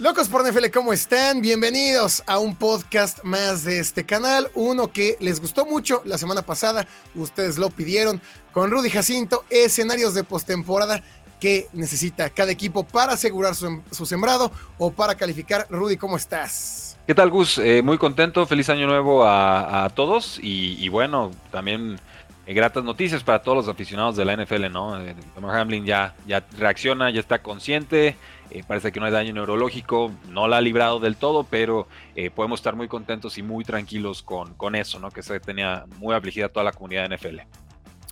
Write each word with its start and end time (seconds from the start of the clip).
Locos 0.00 0.28
por 0.28 0.42
NFL, 0.44 0.70
¿cómo 0.74 0.92
están? 0.92 1.40
Bienvenidos 1.40 2.24
a 2.26 2.40
un 2.40 2.56
podcast 2.56 3.22
más 3.22 3.62
de 3.62 3.78
este 3.78 4.04
canal, 4.04 4.50
uno 4.54 4.90
que 4.90 5.16
les 5.20 5.40
gustó 5.40 5.66
mucho 5.66 6.02
la 6.04 6.18
semana 6.18 6.42
pasada, 6.42 6.84
ustedes 7.14 7.58
lo 7.58 7.70
pidieron, 7.70 8.20
con 8.52 8.72
Rudy 8.72 8.90
Jacinto, 8.90 9.44
escenarios 9.50 10.12
de 10.14 10.24
postemporada 10.24 11.00
que 11.38 11.68
necesita 11.72 12.28
cada 12.30 12.50
equipo 12.50 12.82
para 12.82 13.12
asegurar 13.12 13.54
su, 13.54 14.04
sembrado 14.04 14.50
o 14.78 14.90
para 14.90 15.14
calificar. 15.14 15.68
Rudy, 15.70 15.96
¿cómo 15.96 16.16
estás? 16.16 16.98
¿Qué 17.06 17.14
tal, 17.14 17.30
Gus? 17.30 17.58
Eh, 17.58 17.80
muy 17.80 17.96
contento, 17.96 18.44
feliz 18.46 18.68
año 18.70 18.88
nuevo 18.88 19.24
a, 19.24 19.88
todos 19.94 20.40
y, 20.42 20.88
bueno, 20.88 21.30
también 21.52 22.00
eh, 22.46 22.52
gratas 22.52 22.82
noticias 22.82 23.22
para 23.22 23.42
todos 23.42 23.58
los 23.58 23.68
aficionados 23.68 24.16
de 24.16 24.24
la 24.24 24.36
NFL, 24.36 24.72
¿no? 24.72 25.00
Eh, 25.00 25.14
Hamlin 25.40 25.86
ya, 25.86 26.16
ya 26.26 26.42
reacciona, 26.58 27.10
ya 27.10 27.20
está 27.20 27.42
consciente, 27.42 28.16
eh, 28.50 28.62
parece 28.66 28.92
que 28.92 29.00
no 29.00 29.06
hay 29.06 29.12
daño 29.12 29.32
neurológico, 29.32 30.12
no 30.28 30.48
la 30.48 30.58
ha 30.58 30.60
librado 30.60 31.00
del 31.00 31.16
todo, 31.16 31.44
pero 31.44 31.86
eh, 32.16 32.30
podemos 32.30 32.60
estar 32.60 32.76
muy 32.76 32.88
contentos 32.88 33.38
y 33.38 33.42
muy 33.42 33.64
tranquilos 33.64 34.22
con, 34.22 34.54
con 34.54 34.74
eso, 34.74 34.98
¿no? 34.98 35.10
Que 35.10 35.22
se 35.22 35.40
tenía 35.40 35.84
muy 35.98 36.14
afligida 36.14 36.48
toda 36.48 36.64
la 36.64 36.72
comunidad 36.72 37.08
de 37.08 37.16
NFL. 37.16 37.40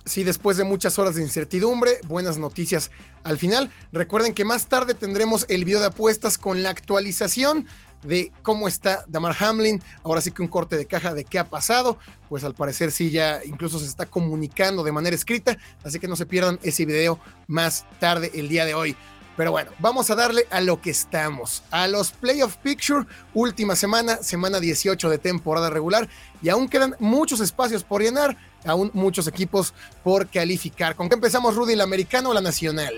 Sí, 0.05 0.23
después 0.23 0.57
de 0.57 0.65
muchas 0.65 0.99
horas 0.99 1.15
de 1.15 1.21
incertidumbre, 1.21 1.99
buenas 2.07 2.37
noticias 2.37 2.91
al 3.23 3.37
final. 3.37 3.71
Recuerden 3.93 4.33
que 4.33 4.43
más 4.43 4.67
tarde 4.67 4.95
tendremos 4.95 5.45
el 5.47 5.63
video 5.63 5.79
de 5.79 5.85
apuestas 5.87 6.37
con 6.37 6.61
la 6.61 6.71
actualización 6.71 7.67
de 8.03 8.31
cómo 8.41 8.67
está 8.67 9.05
Damar 9.07 9.35
Hamlin. 9.39 9.81
Ahora 10.03 10.21
sí 10.21 10.31
que 10.31 10.41
un 10.41 10.47
corte 10.47 10.75
de 10.77 10.85
caja 10.85 11.13
de 11.13 11.23
qué 11.23 11.39
ha 11.39 11.49
pasado. 11.49 11.97
Pues 12.29 12.43
al 12.43 12.53
parecer 12.53 12.91
sí 12.91 13.11
ya 13.11 13.39
incluso 13.45 13.79
se 13.79 13.85
está 13.85 14.05
comunicando 14.05 14.83
de 14.83 14.91
manera 14.91 15.15
escrita. 15.15 15.57
Así 15.83 15.99
que 15.99 16.07
no 16.07 16.15
se 16.15 16.25
pierdan 16.25 16.59
ese 16.63 16.85
video 16.85 17.19
más 17.47 17.85
tarde 17.99 18.31
el 18.35 18.49
día 18.49 18.65
de 18.65 18.73
hoy. 18.73 18.95
Pero 19.35 19.51
bueno, 19.51 19.71
vamos 19.79 20.09
a 20.09 20.15
darle 20.15 20.45
a 20.51 20.61
lo 20.61 20.79
que 20.79 20.91
estamos, 20.91 21.63
a 21.71 21.87
los 21.87 22.11
Playoff 22.11 22.57
Picture, 22.57 23.05
última 23.33 23.75
semana, 23.75 24.17
semana 24.17 24.59
18 24.59 25.09
de 25.09 25.17
temporada 25.17 25.69
regular, 25.69 26.07
y 26.41 26.49
aún 26.49 26.69
quedan 26.69 26.95
muchos 26.99 27.39
espacios 27.39 27.83
por 27.83 28.01
llenar, 28.01 28.37
aún 28.65 28.91
muchos 28.93 29.27
equipos 29.27 29.73
por 30.03 30.27
calificar. 30.27 30.95
¿Con 30.95 31.09
qué 31.09 31.15
empezamos, 31.15 31.55
Rudy, 31.55 31.75
la 31.75 31.83
americana 31.83 32.29
o 32.29 32.33
la 32.33 32.41
nacional? 32.41 32.93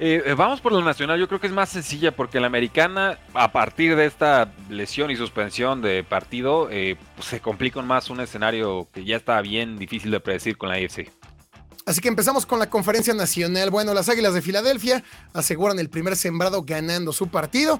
Eh, 0.00 0.22
eh, 0.26 0.34
vamos 0.34 0.60
por 0.60 0.72
la 0.72 0.82
nacional, 0.82 1.20
yo 1.20 1.28
creo 1.28 1.40
que 1.40 1.46
es 1.46 1.52
más 1.52 1.68
sencilla 1.68 2.10
porque 2.10 2.40
la 2.40 2.48
americana, 2.48 3.16
a 3.32 3.52
partir 3.52 3.94
de 3.94 4.06
esta 4.06 4.52
lesión 4.68 5.12
y 5.12 5.16
suspensión 5.16 5.82
de 5.82 6.02
partido, 6.02 6.68
eh, 6.70 6.96
pues 7.14 7.28
se 7.28 7.40
complica 7.40 7.80
más 7.80 8.10
un 8.10 8.20
escenario 8.20 8.88
que 8.92 9.04
ya 9.04 9.16
está 9.16 9.40
bien 9.40 9.78
difícil 9.78 10.10
de 10.10 10.18
predecir 10.18 10.58
con 10.58 10.68
la 10.68 10.74
AFC. 10.74 11.10
Así 11.86 12.00
que 12.00 12.08
empezamos 12.08 12.46
con 12.46 12.58
la 12.58 12.70
conferencia 12.70 13.12
nacional. 13.12 13.70
Bueno, 13.70 13.92
las 13.92 14.08
Águilas 14.08 14.32
de 14.32 14.40
Filadelfia 14.40 15.04
aseguran 15.34 15.78
el 15.78 15.90
primer 15.90 16.16
sembrado 16.16 16.62
ganando 16.62 17.12
su 17.12 17.28
partido. 17.28 17.78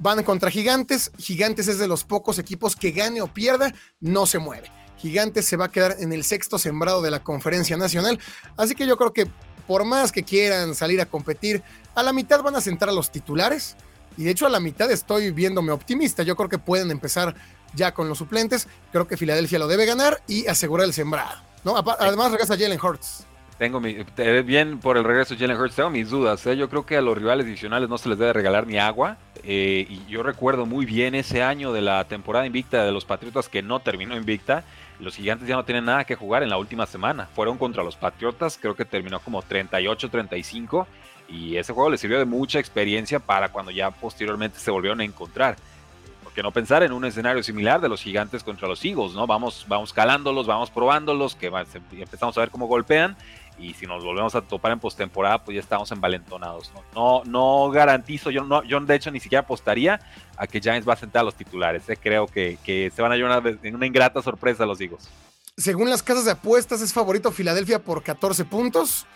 Van 0.00 0.22
contra 0.22 0.50
Gigantes. 0.50 1.10
Gigantes 1.18 1.66
es 1.66 1.78
de 1.78 1.88
los 1.88 2.04
pocos 2.04 2.38
equipos 2.38 2.76
que 2.76 2.90
gane 2.90 3.22
o 3.22 3.26
pierda, 3.26 3.72
no 4.00 4.26
se 4.26 4.38
mueve. 4.38 4.70
Gigantes 4.98 5.46
se 5.46 5.56
va 5.56 5.66
a 5.66 5.72
quedar 5.72 5.96
en 5.98 6.12
el 6.12 6.24
sexto 6.24 6.58
sembrado 6.58 7.00
de 7.00 7.10
la 7.10 7.22
conferencia 7.22 7.76
nacional. 7.76 8.20
Así 8.56 8.74
que 8.74 8.86
yo 8.86 8.98
creo 8.98 9.14
que 9.14 9.30
por 9.66 9.84
más 9.84 10.12
que 10.12 10.24
quieran 10.24 10.74
salir 10.74 11.00
a 11.00 11.06
competir, 11.06 11.62
a 11.94 12.02
la 12.02 12.12
mitad 12.12 12.42
van 12.42 12.56
a 12.56 12.60
sentar 12.60 12.90
a 12.90 12.92
los 12.92 13.10
titulares. 13.10 13.76
Y 14.18 14.24
de 14.24 14.30
hecho 14.30 14.46
a 14.46 14.50
la 14.50 14.60
mitad 14.60 14.90
estoy 14.90 15.30
viéndome 15.30 15.72
optimista. 15.72 16.22
Yo 16.22 16.36
creo 16.36 16.50
que 16.50 16.58
pueden 16.58 16.90
empezar 16.90 17.34
ya 17.74 17.94
con 17.94 18.10
los 18.10 18.18
suplentes. 18.18 18.68
Creo 18.92 19.06
que 19.06 19.16
Filadelfia 19.16 19.58
lo 19.58 19.68
debe 19.68 19.86
ganar 19.86 20.22
y 20.26 20.46
asegurar 20.48 20.86
el 20.86 20.92
sembrado. 20.92 21.40
¿no? 21.64 21.76
Además 21.76 22.32
regresa 22.32 22.58
Jalen 22.58 22.80
Hurts. 22.80 23.27
Tengo 23.58 23.80
mi, 23.80 23.96
bien 24.44 24.78
por 24.78 24.96
el 24.96 25.02
regreso 25.02 25.34
de 25.34 25.40
Jalen 25.40 25.60
Hurts, 25.60 25.74
tengo 25.74 25.90
mis 25.90 26.10
dudas. 26.10 26.46
¿eh? 26.46 26.56
Yo 26.56 26.70
creo 26.70 26.86
que 26.86 26.96
a 26.96 27.02
los 27.02 27.18
rivales 27.18 27.44
divisionales 27.44 27.88
no 27.88 27.98
se 27.98 28.08
les 28.08 28.16
debe 28.16 28.32
regalar 28.32 28.68
ni 28.68 28.78
agua. 28.78 29.16
Eh, 29.42 29.84
y 29.88 30.06
yo 30.06 30.22
recuerdo 30.22 30.64
muy 30.64 30.86
bien 30.86 31.16
ese 31.16 31.42
año 31.42 31.72
de 31.72 31.80
la 31.80 32.04
temporada 32.04 32.46
invicta 32.46 32.84
de 32.84 32.92
los 32.92 33.04
Patriotas 33.04 33.48
que 33.48 33.60
no 33.60 33.80
terminó 33.80 34.16
invicta. 34.16 34.62
Los 35.00 35.16
gigantes 35.16 35.48
ya 35.48 35.56
no 35.56 35.64
tienen 35.64 35.86
nada 35.86 36.04
que 36.04 36.14
jugar 36.14 36.44
en 36.44 36.50
la 36.50 36.56
última 36.56 36.86
semana. 36.86 37.26
Fueron 37.34 37.58
contra 37.58 37.82
los 37.82 37.96
Patriotas, 37.96 38.58
creo 38.62 38.76
que 38.76 38.84
terminó 38.84 39.18
como 39.18 39.42
38-35. 39.42 40.86
Y 41.28 41.56
ese 41.56 41.72
juego 41.72 41.90
les 41.90 42.00
sirvió 42.00 42.20
de 42.20 42.26
mucha 42.26 42.60
experiencia 42.60 43.18
para 43.18 43.48
cuando 43.48 43.72
ya 43.72 43.90
posteriormente 43.90 44.60
se 44.60 44.70
volvieron 44.70 45.00
a 45.00 45.04
encontrar 45.04 45.56
que 46.38 46.42
no 46.44 46.52
pensar 46.52 46.84
en 46.84 46.92
un 46.92 47.04
escenario 47.04 47.42
similar 47.42 47.80
de 47.80 47.88
los 47.88 48.00
gigantes 48.00 48.44
contra 48.44 48.68
los 48.68 48.84
Eagles, 48.84 49.12
¿no? 49.12 49.26
Vamos, 49.26 49.66
vamos 49.66 49.92
calándolos, 49.92 50.46
vamos 50.46 50.70
probándolos, 50.70 51.34
que 51.34 51.50
empezamos 51.98 52.38
a 52.38 52.40
ver 52.42 52.50
cómo 52.50 52.68
golpean 52.68 53.16
y 53.58 53.74
si 53.74 53.86
nos 53.86 54.04
volvemos 54.04 54.34
a 54.34 54.40
topar 54.40 54.72
en 54.72 54.80
postemporada, 54.80 55.42
pues 55.44 55.54
ya 55.56 55.60
estamos 55.60 55.90
envalentonados. 55.92 56.72
No, 56.74 56.82
no, 56.94 57.24
no 57.24 57.70
garantizo, 57.70 58.30
yo, 58.30 58.44
no, 58.44 58.62
yo 58.64 58.80
de 58.80 58.94
hecho 58.94 59.10
ni 59.10 59.20
siquiera 59.20 59.40
apostaría 59.40 60.00
a 60.36 60.46
que 60.46 60.60
Giants 60.60 60.88
va 60.88 60.92
a 60.92 60.96
sentar 60.96 61.20
a 61.20 61.24
los 61.24 61.34
titulares. 61.34 61.88
¿eh? 61.88 61.96
Creo 62.00 62.26
que, 62.26 62.58
que, 62.64 62.90
se 62.94 63.02
van 63.02 63.12
a 63.12 63.16
llevar 63.16 63.58
en 63.62 63.74
una 63.74 63.86
ingrata 63.86 64.22
sorpresa 64.22 64.64
los 64.64 64.80
Eagles. 64.80 65.08
Según 65.56 65.90
las 65.90 66.02
casas 66.02 66.24
de 66.24 66.30
apuestas, 66.30 66.80
es 66.80 66.92
favorito 66.92 67.32
Filadelfia 67.32 67.80
por 67.80 68.02
14 68.02 68.44
puntos. 68.44 69.06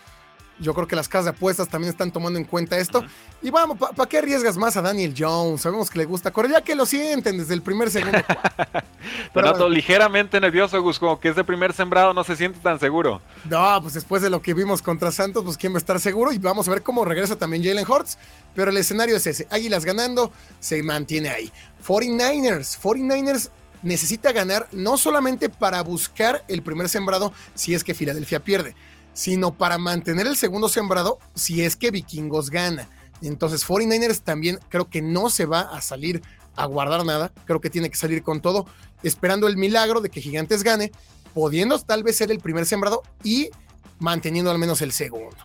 Yo 0.63 0.73
creo 0.73 0.87
que 0.87 0.95
las 0.95 1.09
casas 1.09 1.25
de 1.25 1.31
apuestas 1.31 1.67
también 1.67 1.91
están 1.91 2.11
tomando 2.11 2.39
en 2.39 2.45
cuenta 2.45 2.77
esto. 2.77 3.03
Y 3.41 3.49
vamos, 3.49 3.77
¿para 3.77 4.09
qué 4.09 4.19
arriesgas 4.19 4.57
más 4.57 4.77
a 4.77 4.81
Daniel 4.81 5.13
Jones? 5.15 5.61
Sabemos 5.61 5.89
que 5.89 5.99
le 5.99 6.05
gusta 6.05 6.31
correr, 6.31 6.51
ya 6.51 6.61
que 6.61 6.73
lo 6.73 6.85
sienten 6.85 7.37
desde 7.37 7.53
el 7.53 7.61
primer 7.61 7.91
segundo. 7.91 8.19
Pero 9.33 9.69
ligeramente 9.69 10.39
nervioso, 10.39 10.81
Gus, 10.81 10.97
como 10.97 11.19
que 11.19 11.29
ese 11.29 11.43
primer 11.43 11.73
sembrado 11.73 12.13
no 12.13 12.23
se 12.23 12.37
siente 12.37 12.59
tan 12.59 12.79
seguro. 12.79 13.21
No, 13.43 13.79
pues 13.81 13.93
después 13.93 14.21
de 14.21 14.29
lo 14.29 14.41
que 14.41 14.53
vimos 14.53 14.81
contra 14.81 15.11
Santos, 15.11 15.43
pues 15.43 15.57
quién 15.57 15.73
va 15.73 15.77
a 15.77 15.79
estar 15.79 15.99
seguro. 15.99 16.31
Y 16.31 16.37
vamos 16.37 16.67
a 16.67 16.71
ver 16.71 16.81
cómo 16.81 17.03
regresa 17.03 17.35
también 17.35 17.63
Jalen 17.63 17.85
Hurts. 17.85 18.17
Pero 18.55 18.71
el 18.71 18.77
escenario 18.77 19.17
es 19.17 19.27
ese. 19.27 19.45
Águilas 19.51 19.83
ganando, 19.83 20.31
se 20.61 20.81
mantiene 20.81 21.29
ahí. 21.29 21.51
49ers, 21.85 22.79
49ers 22.79 23.49
necesita 23.81 24.31
ganar 24.31 24.69
no 24.71 24.97
solamente 24.97 25.49
para 25.49 25.83
buscar 25.83 26.45
el 26.47 26.63
primer 26.63 26.87
sembrado 26.87 27.33
si 27.53 27.73
es 27.73 27.83
que 27.83 27.93
Filadelfia 27.93 28.39
pierde 28.39 28.75
sino 29.13 29.53
para 29.53 29.77
mantener 29.77 30.27
el 30.27 30.35
segundo 30.35 30.69
sembrado 30.69 31.19
si 31.35 31.61
es 31.61 31.75
que 31.75 31.91
Vikingos 31.91 32.49
gana. 32.49 32.89
Entonces 33.21 33.65
49ers 33.65 34.21
también 34.21 34.59
creo 34.69 34.89
que 34.89 35.01
no 35.01 35.29
se 35.29 35.45
va 35.45 35.61
a 35.61 35.81
salir 35.81 36.21
a 36.55 36.65
guardar 36.65 37.05
nada, 37.05 37.31
creo 37.45 37.61
que 37.61 37.69
tiene 37.69 37.89
que 37.89 37.95
salir 37.95 38.21
con 38.23 38.41
todo, 38.41 38.67
esperando 39.01 39.47
el 39.47 39.57
milagro 39.57 40.01
de 40.01 40.09
que 40.09 40.21
Gigantes 40.21 40.63
gane, 40.63 40.91
pudiendo 41.33 41.79
tal 41.79 42.03
vez 42.03 42.17
ser 42.17 42.31
el 42.31 42.39
primer 42.39 42.65
sembrado 42.65 43.01
y 43.23 43.49
manteniendo 43.99 44.51
al 44.51 44.59
menos 44.59 44.81
el 44.81 44.91
segundo. 44.91 45.37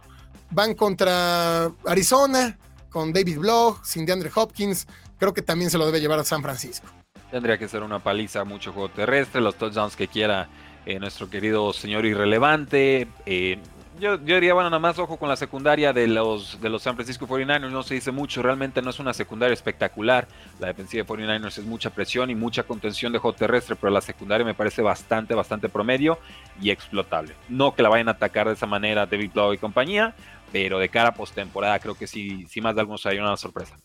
Van 0.51 0.75
contra 0.75 1.73
Arizona, 1.87 2.59
con 2.91 3.13
David 3.13 3.39
Bloch, 3.39 3.83
sin 3.85 4.05
DeAndre 4.05 4.31
Hopkins, 4.35 4.87
creo 5.19 5.33
que 5.33 5.43
también 5.43 5.71
se 5.71 5.79
lo 5.79 5.87
debe 5.87 6.01
llevar 6.01 6.19
a 6.19 6.25
San 6.25 6.43
Francisco. 6.43 6.89
Tendría 7.31 7.59
que 7.59 7.69
ser 7.69 7.83
una 7.83 8.03
paliza, 8.03 8.45
mucho 8.45 8.73
juego 8.73 8.89
terrestre, 8.89 9.41
los 9.41 9.57
touchdowns 9.57 9.97
que 9.97 10.09
quiera 10.09 10.49
eh, 10.89 10.99
nuestro 10.99 11.29
querido 11.29 11.71
señor 11.75 12.07
irrelevante. 12.07 13.09
Eh, 13.27 13.59
yo, 14.01 14.17
diría, 14.17 14.55
bueno, 14.55 14.71
nada 14.71 14.81
más 14.81 14.99
ojo 14.99 15.19
con 15.19 15.29
la 15.29 15.37
secundaria 15.37 15.93
de 15.93 16.07
los, 16.07 16.59
de 16.63 16.71
los 16.71 16.83
San 16.83 16.95
Francisco 16.95 17.27
49ers, 17.27 17.71
no 17.71 17.83
se 17.83 17.93
dice 17.93 18.11
mucho, 18.11 18.43
realmente 18.43 18.81
no 18.81 18.89
es 18.89 18.99
una 18.99 19.13
secundaria 19.13 19.53
espectacular. 19.53 20.27
La 20.59 20.69
defensiva 20.69 21.05
de 21.05 21.07
49ers 21.07 21.59
es 21.59 21.65
mucha 21.67 21.91
presión 21.91 22.31
y 22.31 22.35
mucha 22.35 22.63
contención 22.63 23.13
de 23.13 23.19
juego 23.19 23.37
terrestre, 23.37 23.77
pero 23.77 23.93
la 23.93 24.01
secundaria 24.01 24.47
me 24.47 24.55
parece 24.55 24.81
bastante, 24.81 25.35
bastante 25.35 25.69
promedio 25.69 26.19
y 26.59 26.71
explotable. 26.71 27.35
No 27.51 27.75
que 27.75 27.83
la 27.83 27.91
vayan 27.91 28.09
a 28.09 28.13
atacar 28.13 28.47
de 28.47 28.55
esa 28.55 28.67
manera 28.67 29.05
David 29.05 29.33
Blau 29.35 29.53
y 29.53 29.59
compañía, 29.59 30.15
pero 30.53 30.79
de 30.79 30.89
cara 30.89 31.11
a 31.11 31.15
postemporada 31.15 31.79
creo 31.81 31.97
que 31.97 32.07
sí, 32.07 32.47
sí 32.49 32.63
más 32.63 32.75
de 32.75 32.81
algunos 32.81 33.05
hay 33.05 33.19
una 33.19 33.37
sorpresa. 33.37 33.77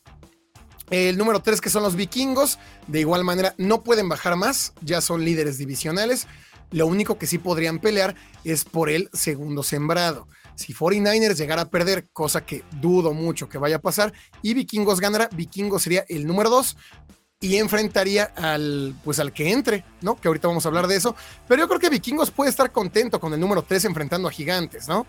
El 0.89 1.17
número 1.17 1.41
3 1.41 1.59
que 1.59 1.69
son 1.69 1.83
los 1.83 1.97
vikingos, 1.97 2.59
de 2.87 3.01
igual 3.01 3.25
manera 3.25 3.55
no 3.57 3.83
pueden 3.83 4.07
bajar 4.07 4.37
más, 4.37 4.73
ya 4.81 5.01
son 5.01 5.25
líderes 5.25 5.57
divisionales. 5.57 6.27
Lo 6.73 6.87
único 6.87 7.17
que 7.17 7.27
sí 7.27 7.37
podrían 7.37 7.79
pelear 7.79 8.15
es 8.43 8.65
por 8.65 8.89
el 8.89 9.09
segundo 9.13 9.61
sembrado. 9.61 10.27
Si 10.55 10.73
49ers 10.73 11.37
llegara 11.37 11.61
a 11.63 11.69
perder, 11.69 12.09
cosa 12.11 12.45
que 12.45 12.63
dudo 12.81 13.13
mucho 13.13 13.47
que 13.47 13.59
vaya 13.59 13.77
a 13.77 13.81
pasar, 13.81 14.11
y 14.41 14.53
Vikingos 14.55 14.99
ganara, 14.99 15.29
Vikingos 15.31 15.83
sería 15.83 16.03
el 16.09 16.25
número 16.25 16.49
2 16.49 16.75
y 17.41 17.57
enfrentaría 17.57 18.23
al 18.35 18.95
pues 19.03 19.19
al 19.19 19.33
que 19.33 19.51
entre, 19.51 19.85
¿no? 20.01 20.15
Que 20.15 20.27
ahorita 20.27 20.47
vamos 20.47 20.65
a 20.65 20.69
hablar 20.69 20.87
de 20.87 20.95
eso, 20.95 21.15
pero 21.47 21.61
yo 21.61 21.67
creo 21.67 21.79
que 21.79 21.89
Vikingos 21.89 22.31
puede 22.31 22.49
estar 22.49 22.71
contento 22.71 23.19
con 23.19 23.33
el 23.33 23.39
número 23.39 23.61
3 23.61 23.85
enfrentando 23.85 24.27
a 24.27 24.31
Gigantes, 24.31 24.87
¿no? 24.87 25.05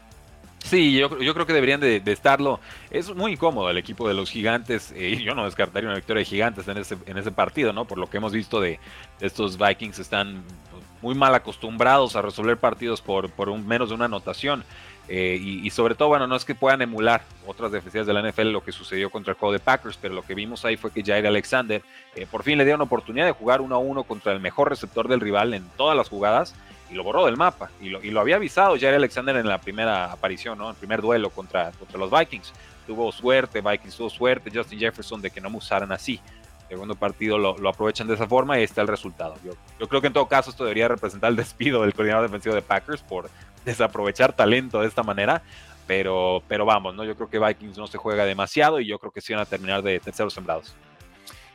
Sí, 0.65 0.95
yo, 0.95 1.11
creo 1.11 1.45
que 1.45 1.53
deberían 1.53 1.79
de, 1.79 2.03
estarlo. 2.07 2.59
Es 2.91 3.15
muy 3.15 3.33
incómodo 3.33 3.69
el 3.69 3.77
equipo 3.77 4.09
de 4.09 4.15
los 4.15 4.31
gigantes. 4.31 4.95
Eh, 4.97 5.23
yo 5.23 5.35
no 5.35 5.45
descartaría 5.45 5.91
una 5.91 5.97
victoria 5.97 6.21
de 6.21 6.25
gigantes 6.25 6.67
en 6.67 6.79
ese, 6.79 6.97
en 7.05 7.19
ese 7.19 7.31
partido, 7.31 7.75
¿no? 7.75 7.85
Por 7.85 7.99
lo 7.99 8.09
que 8.09 8.17
hemos 8.17 8.33
visto 8.33 8.63
de, 8.63 8.81
estos 9.21 9.59
Vikings, 9.59 9.99
están 9.99 10.43
muy 11.05 11.15
mal 11.15 11.35
acostumbrados 11.35 12.17
a 12.17 12.23
resolver 12.23 12.57
partidos 12.57 13.03
por, 13.03 13.29
por 13.29 13.51
un, 13.51 13.67
menos 13.67 13.91
de 13.91 13.95
una 13.95 14.07
anotación. 14.07 14.65
Eh, 15.07 15.39
y, 15.39 15.69
sobre 15.69 15.95
todo, 15.95 16.09
bueno, 16.09 16.27
no 16.27 16.35
es 16.35 16.47
que 16.47 16.55
puedan 16.55 16.81
emular 16.81 17.21
otras 17.47 17.71
defensivas 17.71 18.07
de 18.07 18.15
la 18.15 18.27
NFL 18.27 18.49
lo 18.49 18.65
que 18.65 18.73
sucedió 18.73 19.11
contra 19.11 19.33
el 19.33 19.39
juego 19.39 19.53
de 19.53 19.59
Packers, 19.59 19.99
pero 20.01 20.15
lo 20.15 20.23
que 20.23 20.35
vimos 20.35 20.65
ahí 20.65 20.79
fue 20.79 20.91
que 20.91 21.03
Jair 21.05 21.27
Alexander 21.27 21.83
eh, 22.17 22.27
por 22.31 22.43
fin 22.43 22.57
le 22.57 22.65
dio 22.65 22.75
una 22.75 22.85
oportunidad 22.85 23.27
de 23.27 23.33
jugar 23.33 23.61
uno 23.61 23.75
a 23.75 23.79
uno 23.79 24.05
contra 24.05 24.33
el 24.33 24.41
mejor 24.41 24.71
receptor 24.71 25.07
del 25.07 25.21
rival 25.21 25.53
en 25.53 25.69
todas 25.77 25.95
las 25.95 26.09
jugadas 26.09 26.55
y 26.91 26.95
lo 26.95 27.05
borró 27.05 27.27
del 27.27 27.37
mapa. 27.37 27.69
Y 27.83 27.91
lo, 27.91 28.03
y 28.03 28.13
lo 28.13 28.21
había 28.21 28.37
avisado 28.37 28.79
Jair 28.81 28.95
Alexander 28.95 29.37
en 29.37 29.47
la 29.47 29.59
primera 29.59 30.11
aparición, 30.11 30.57
¿no? 30.57 30.65
En 30.65 30.71
el 30.71 30.77
primer 30.77 31.03
duelo 31.03 31.29
contra, 31.29 31.71
contra 31.73 31.99
los 31.99 32.11
Vikings. 32.11 32.51
Tuvo 32.87 33.13
suerte, 33.13 33.61
Vikings 33.61 33.95
tuvo 33.95 34.09
suerte, 34.09 34.51
Justin 34.55 34.79
Jefferson 34.79 35.21
de 35.21 35.31
que 35.31 35.43
no 35.43 35.51
me 35.51 35.59
usaran 35.59 35.93
así. 35.93 36.19
Segundo 36.69 36.95
partido 36.95 37.39
lo, 37.39 37.57
lo, 37.59 37.69
aprovechan 37.69 38.07
de 38.07 38.15
esa 38.15 38.27
forma 38.27 38.59
y 38.59 38.63
está 38.63 38.83
el 38.83 38.89
resultado. 38.89 39.37
Yo, 39.45 39.53
yo 39.79 39.89
creo 39.89 40.01
que 40.01 40.09
en 40.09 40.13
todo 40.13 40.27
caso 40.27 40.51
esto 40.51 40.65
debería 40.65 40.89
representar 40.89 41.31
el 41.31 41.37
despido 41.37 41.83
del 41.83 41.95
coordinador 41.95 42.25
defensivo 42.25 42.55
de 42.55 42.63
Packers 42.63 43.03
por 43.03 43.31
desaprovechar 43.65 44.35
talento 44.35 44.81
de 44.81 44.89
esta 44.89 45.03
manera. 45.03 45.43
Pero, 45.87 46.43
pero 46.49 46.65
vamos, 46.65 46.95
¿no? 46.95 47.05
Yo 47.05 47.15
creo 47.15 47.29
que 47.29 47.39
Vikings 47.39 47.77
no 47.77 47.87
se 47.87 47.99
juega 47.99 48.25
demasiado 48.25 48.81
y 48.81 48.87
yo 48.87 48.99
creo 48.99 49.13
que 49.13 49.21
sí 49.21 49.35
van 49.35 49.43
a 49.43 49.47
terminar 49.47 49.83
de 49.83 50.01
terceros 50.01 50.33
sembrados. 50.33 50.75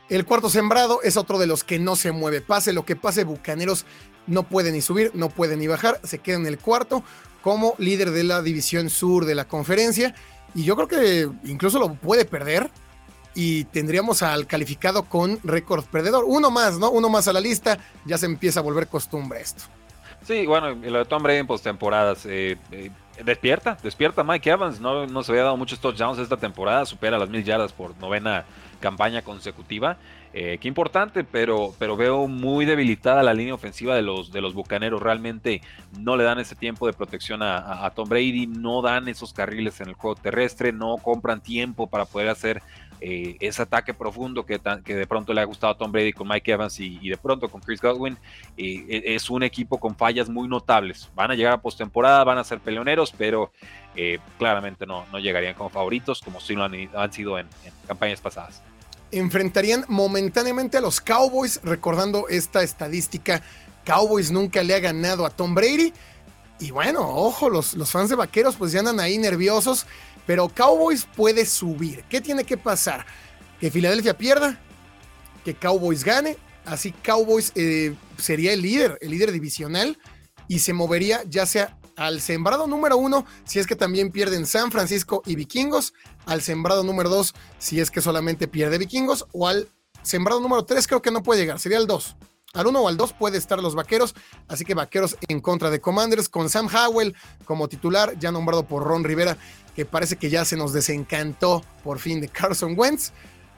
El 0.08 0.24
cuarto 0.24 0.48
sembrado 0.48 1.00
es 1.02 1.16
otro 1.16 1.38
de 1.38 1.46
los 1.46 1.64
que 1.64 1.78
no 1.78 1.96
se 1.96 2.12
mueve. 2.12 2.40
Pase 2.40 2.72
lo 2.72 2.84
que 2.84 2.96
pase, 2.96 3.24
Bucaneros 3.24 3.86
no 4.26 4.44
puede 4.44 4.72
ni 4.72 4.80
subir, 4.80 5.10
no 5.14 5.28
puede 5.30 5.56
ni 5.56 5.66
bajar, 5.66 6.00
se 6.04 6.18
queda 6.18 6.36
en 6.36 6.46
el 6.46 6.58
cuarto 6.58 7.02
como 7.42 7.74
líder 7.78 8.10
de 8.10 8.24
la 8.24 8.42
división 8.42 8.90
sur 8.90 9.24
de 9.24 9.34
la 9.34 9.46
conferencia. 9.46 10.14
Y 10.54 10.64
yo 10.64 10.76
creo 10.76 10.88
que 10.88 11.28
incluso 11.44 11.78
lo 11.78 11.94
puede 11.94 12.24
perder. 12.24 12.70
Y 13.34 13.64
tendríamos 13.64 14.22
al 14.22 14.46
calificado 14.46 15.04
con 15.04 15.38
récord 15.44 15.84
perdedor. 15.84 16.24
Uno 16.26 16.50
más, 16.50 16.78
¿no? 16.78 16.90
Uno 16.90 17.08
más 17.08 17.28
a 17.28 17.32
la 17.32 17.40
lista. 17.40 17.78
Ya 18.04 18.18
se 18.18 18.26
empieza 18.26 18.60
a 18.60 18.62
volver 18.62 18.88
costumbre 18.88 19.40
esto. 19.40 19.64
Sí, 20.26 20.46
bueno, 20.46 20.70
lo 20.74 20.98
de 20.98 21.04
Tom 21.04 21.22
Brady 21.22 21.38
en 21.38 21.46
postemporadas. 21.46 22.26
Eh, 22.26 22.56
eh, 22.72 22.90
despierta, 23.24 23.78
despierta 23.82 24.24
Mike 24.24 24.50
Evans. 24.50 24.80
No, 24.80 25.06
no 25.06 25.22
se 25.22 25.32
había 25.32 25.44
dado 25.44 25.56
muchos 25.56 25.80
touchdowns 25.80 26.18
esta 26.18 26.36
temporada. 26.36 26.84
Supera 26.86 27.18
las 27.18 27.28
mil 27.28 27.44
yardas 27.44 27.72
por 27.72 27.96
novena 27.98 28.44
campaña 28.80 29.22
consecutiva. 29.22 29.96
Eh, 30.32 30.58
qué 30.60 30.68
importante, 30.68 31.24
pero, 31.24 31.74
pero 31.78 31.96
veo 31.96 32.28
muy 32.28 32.64
debilitada 32.64 33.22
la 33.22 33.34
línea 33.34 33.54
ofensiva 33.54 33.96
de 33.96 34.02
los, 34.02 34.30
de 34.30 34.40
los 34.40 34.54
Bucaneros. 34.54 35.02
Realmente 35.02 35.60
no 35.98 36.16
le 36.16 36.24
dan 36.24 36.38
ese 36.38 36.54
tiempo 36.54 36.86
de 36.86 36.92
protección 36.92 37.42
a, 37.42 37.90
Tom 37.94 38.08
Brady, 38.08 38.46
no 38.46 38.80
dan 38.80 39.08
esos 39.08 39.32
carriles 39.32 39.80
en 39.80 39.88
el 39.88 39.94
juego 39.94 40.14
terrestre, 40.14 40.72
no 40.72 40.96
compran 40.98 41.40
tiempo 41.40 41.88
para 41.88 42.04
poder 42.04 42.28
hacer 42.28 42.62
eh, 43.00 43.36
ese 43.40 43.62
ataque 43.62 43.94
profundo 43.94 44.44
que, 44.44 44.60
que, 44.84 44.94
de 44.94 45.06
pronto 45.06 45.32
le 45.32 45.40
ha 45.40 45.44
gustado 45.44 45.72
a 45.72 45.78
Tom 45.78 45.90
Brady 45.90 46.12
con 46.12 46.28
Mike 46.28 46.52
Evans 46.52 46.78
y, 46.80 47.08
de 47.08 47.16
pronto 47.16 47.48
con 47.48 47.60
Chris 47.60 47.80
Godwin. 47.80 48.16
Eh, 48.56 48.84
e, 48.88 49.14
es 49.14 49.30
un 49.30 49.42
equipo 49.42 49.78
con 49.78 49.96
fallas 49.96 50.28
muy 50.28 50.48
notables. 50.48 51.10
Van 51.14 51.30
a 51.30 51.34
llegar 51.34 51.54
a 51.54 51.60
postemporada, 51.60 52.24
van 52.24 52.38
a 52.38 52.44
ser 52.44 52.60
peleoneros, 52.60 53.12
pero 53.16 53.52
claramente 54.38 54.86
no, 54.86 55.04
no 55.12 55.18
llegarían 55.18 55.54
como 55.54 55.68
favoritos 55.68 56.20
como 56.22 56.40
sí 56.40 56.54
lo 56.54 56.64
han, 56.64 57.12
sido 57.12 57.38
en 57.38 57.46
campañas 57.86 58.20
pasadas 58.20 58.62
enfrentarían 59.12 59.84
momentáneamente 59.88 60.78
a 60.78 60.80
los 60.80 61.00
Cowboys, 61.00 61.60
recordando 61.64 62.28
esta 62.28 62.62
estadística, 62.62 63.42
Cowboys 63.84 64.30
nunca 64.30 64.62
le 64.62 64.74
ha 64.74 64.80
ganado 64.80 65.26
a 65.26 65.30
Tom 65.30 65.54
Brady. 65.54 65.92
Y 66.58 66.70
bueno, 66.72 67.08
ojo, 67.08 67.48
los, 67.48 67.74
los 67.74 67.90
fans 67.90 68.10
de 68.10 68.16
Vaqueros 68.16 68.56
pues 68.56 68.72
ya 68.72 68.80
andan 68.80 69.00
ahí 69.00 69.16
nerviosos, 69.16 69.86
pero 70.30 70.48
Cowboys 70.48 71.08
puede 71.16 71.44
subir. 71.44 72.04
¿Qué 72.08 72.20
tiene 72.20 72.44
que 72.44 72.56
pasar? 72.56 73.04
Que 73.58 73.68
Filadelfia 73.68 74.16
pierda, 74.16 74.60
que 75.44 75.56
Cowboys 75.56 76.04
gane, 76.04 76.36
así 76.64 76.92
Cowboys 76.92 77.50
eh, 77.56 77.96
sería 78.16 78.52
el 78.52 78.62
líder, 78.62 78.96
el 79.00 79.10
líder 79.10 79.32
divisional, 79.32 79.98
y 80.46 80.60
se 80.60 80.72
movería 80.72 81.24
ya 81.26 81.46
sea 81.46 81.76
al 81.96 82.20
sembrado 82.20 82.68
número 82.68 82.96
uno, 82.96 83.26
si 83.42 83.58
es 83.58 83.66
que 83.66 83.74
también 83.74 84.12
pierden 84.12 84.46
San 84.46 84.70
Francisco 84.70 85.20
y 85.26 85.34
Vikingos, 85.34 85.94
al 86.26 86.42
sembrado 86.42 86.84
número 86.84 87.10
dos, 87.10 87.34
si 87.58 87.80
es 87.80 87.90
que 87.90 88.00
solamente 88.00 88.46
pierde 88.46 88.78
Vikingos, 88.78 89.26
o 89.32 89.48
al 89.48 89.66
sembrado 90.02 90.40
número 90.40 90.64
tres, 90.64 90.86
creo 90.86 91.02
que 91.02 91.10
no 91.10 91.24
puede 91.24 91.40
llegar, 91.40 91.58
sería 91.58 91.78
el 91.78 91.88
dos. 91.88 92.14
Al 92.52 92.66
uno 92.66 92.80
o 92.80 92.88
al 92.88 92.96
dos 92.96 93.12
puede 93.12 93.38
estar 93.38 93.62
los 93.62 93.76
vaqueros, 93.76 94.14
así 94.48 94.64
que 94.64 94.74
vaqueros 94.74 95.16
en 95.28 95.40
contra 95.40 95.70
de 95.70 95.80
Commanders, 95.80 96.28
con 96.28 96.50
Sam 96.50 96.68
Howell 96.68 97.14
como 97.44 97.68
titular, 97.68 98.18
ya 98.18 98.32
nombrado 98.32 98.64
por 98.64 98.82
Ron 98.82 99.04
Rivera, 99.04 99.38
que 99.80 99.86
parece 99.86 100.16
que 100.16 100.28
ya 100.28 100.44
se 100.44 100.58
nos 100.58 100.74
desencantó 100.74 101.64
por 101.82 102.00
fin 102.00 102.20
de 102.20 102.28
Carson 102.28 102.74
Wentz. 102.76 103.12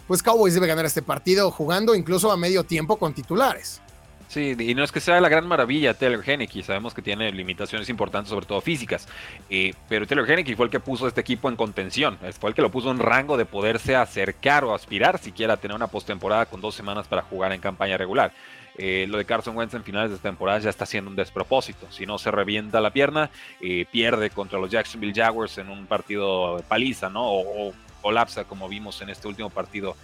Pues 0.07 0.23
Cowboys 0.23 0.55
debe 0.55 0.69
ganar 0.69 0.85
este 0.85 1.03
partido 1.03 1.51
jugando 1.51 1.97
incluso 1.97 2.31
a 2.31 2.37
medio 2.37 2.63
tiempo 2.63 2.97
con 2.97 3.13
titulares. 3.13 3.81
Sí, 4.29 4.55
y 4.57 4.75
no 4.77 4.85
es 4.85 4.93
que 4.93 5.01
sea 5.01 5.21
la 5.21 5.29
gran 5.29 5.49
maravilla 5.49 5.95
Taylor 5.95 6.23
Henneke, 6.25 6.63
sabemos 6.63 6.95
que 6.95 7.03
tiene 7.03 7.33
limitaciones 7.33 7.89
importantes, 7.89 8.31
sobre 8.31 8.47
todo 8.47 8.61
físicas, 8.61 9.09
eh, 9.51 9.75
pero 9.89 10.07
Taylor 10.07 10.31
Henneke 10.31 10.55
fue 10.55 10.67
el 10.67 10.71
que 10.71 10.79
puso 10.79 11.09
este 11.09 11.21
equipo 11.21 11.49
en 11.49 11.57
contención, 11.57 12.17
fue 12.39 12.51
el 12.51 12.55
que 12.55 12.63
lo 12.63 12.71
puso 12.71 12.93
en 12.93 13.01
rango 13.01 13.37
de 13.37 13.45
poderse 13.45 13.97
acercar 13.97 14.63
o 14.63 14.77
aspirar 14.77 15.19
siquiera 15.19 15.55
a 15.55 15.57
tener 15.57 15.75
una 15.75 15.89
postemporada 15.89 16.47
con 16.47 16.61
dos 16.61 16.77
semanas 16.77 17.09
para 17.09 17.23
jugar 17.23 17.51
en 17.51 17.61
campaña 17.61 17.97
regular. 17.97 18.33
Eh, 18.79 19.07
lo 19.09 19.19
de 19.19 19.25
Carson 19.25 19.57
Wentz 19.57 19.75
en 19.75 19.85
finales 19.85 20.11
de 20.11 20.19
temporada 20.19 20.59
ya 20.59 20.71
está 20.71 20.87
siendo 20.87 21.11
un 21.11 21.17
despropósito. 21.17 21.91
Si 21.91 22.07
no 22.07 22.19
se 22.19 22.31
revienta 22.31 22.81
la 22.81 22.91
pierna, 22.91 23.31
eh, 23.61 23.87
pierde 23.91 24.31
contra 24.31 24.59
los 24.59 24.71
Jacksonville 24.71 25.15
Jaguars 25.15 25.59
en 25.59 25.69
un 25.69 25.87
partido 25.87 26.63
paliza, 26.69 27.11
¿no? 27.11 27.23
o, 27.25 27.73
colapsa 28.03 28.43
como 28.43 28.69
vimos 28.69 29.01
en 29.01 29.11
este 29.11 29.29
último 29.29 29.49
partido 29.49 29.97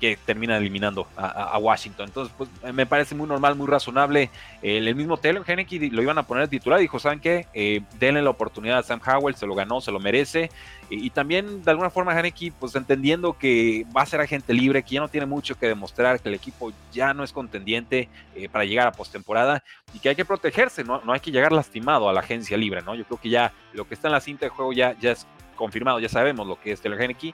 que 0.00 0.16
termina 0.24 0.56
eliminando 0.56 1.06
a, 1.16 1.58
Washington. 1.58 2.06
Entonces, 2.08 2.34
pues 2.36 2.50
me 2.72 2.86
parece 2.86 3.14
muy 3.14 3.28
normal, 3.28 3.54
muy 3.54 3.66
razonable. 3.66 4.30
el 4.62 4.94
mismo 4.94 5.16
Taylor 5.16 5.44
Henneke 5.46 5.90
lo 5.90 6.02
iban 6.02 6.18
a 6.18 6.24
poner 6.24 6.48
titular, 6.48 6.80
dijo, 6.80 6.98
¿saben 6.98 7.20
qué? 7.20 7.46
Eh, 7.54 7.82
denle 7.98 8.22
la 8.22 8.30
oportunidad 8.30 8.78
a 8.78 8.82
Sam 8.82 9.00
Howell, 9.06 9.34
se 9.34 9.46
lo 9.46 9.54
ganó, 9.54 9.80
se 9.80 9.92
lo 9.92 10.00
merece. 10.00 10.50
Y, 10.90 11.10
también, 11.10 11.62
de 11.62 11.70
alguna 11.70 11.90
forma, 11.90 12.18
Henneke, 12.18 12.52
pues 12.58 12.74
entendiendo 12.74 13.38
que 13.38 13.86
va 13.96 14.02
a 14.02 14.06
ser 14.06 14.20
agente 14.20 14.52
libre, 14.52 14.82
que 14.82 14.96
ya 14.96 15.00
no 15.00 15.08
tiene 15.08 15.26
mucho 15.26 15.58
que 15.58 15.66
demostrar, 15.66 16.20
que 16.20 16.28
el 16.28 16.34
equipo 16.34 16.72
ya 16.92 17.14
no 17.14 17.24
es 17.24 17.32
contendiente 17.32 18.08
eh, 18.34 18.48
para 18.48 18.64
llegar 18.64 18.86
a 18.88 18.92
postemporada 18.92 19.62
y 19.94 19.98
que 20.00 20.10
hay 20.10 20.14
que 20.14 20.24
protegerse, 20.24 20.84
¿no? 20.84 21.00
no 21.04 21.12
hay 21.12 21.20
que 21.20 21.30
llegar 21.30 21.52
lastimado 21.52 22.08
a 22.08 22.12
la 22.12 22.20
agencia 22.20 22.56
libre, 22.56 22.82
¿no? 22.82 22.94
Yo 22.94 23.04
creo 23.04 23.20
que 23.20 23.30
ya 23.30 23.52
lo 23.72 23.86
que 23.86 23.94
está 23.94 24.08
en 24.08 24.12
la 24.12 24.20
cinta 24.20 24.46
de 24.46 24.50
juego 24.50 24.72
ya, 24.72 24.96
ya 25.00 25.12
es 25.12 25.26
confirmado, 25.56 26.00
ya 26.00 26.08
sabemos 26.08 26.46
lo 26.46 26.60
que 26.60 26.72
es 26.72 26.80
Taylor 26.80 27.00
Henneke 27.00 27.32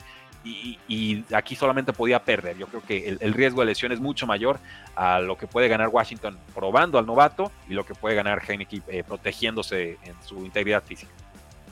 y, 0.88 1.24
aquí 1.34 1.56
solamente 1.56 1.92
podía 1.92 2.22
perder. 2.22 2.56
Yo 2.56 2.66
creo 2.66 2.82
que 2.82 3.16
el, 3.20 3.34
riesgo 3.34 3.60
de 3.60 3.66
lesión 3.66 3.92
es 3.92 4.00
mucho 4.00 4.26
mayor 4.26 4.58
a 4.96 5.20
lo 5.20 5.36
que 5.36 5.46
puede 5.46 5.69
ganar 5.69 5.88
Washington 5.88 6.38
probando 6.55 6.98
al 6.98 7.06
novato 7.06 7.52
y 7.69 7.74
lo 7.74 7.84
que 7.84 7.94
puede 7.94 8.14
ganar 8.14 8.43
Heineken 8.46 8.82
eh, 8.88 9.05
protegiéndose 9.05 9.98
en 10.02 10.14
su 10.26 10.44
integridad 10.44 10.82
física. 10.82 11.12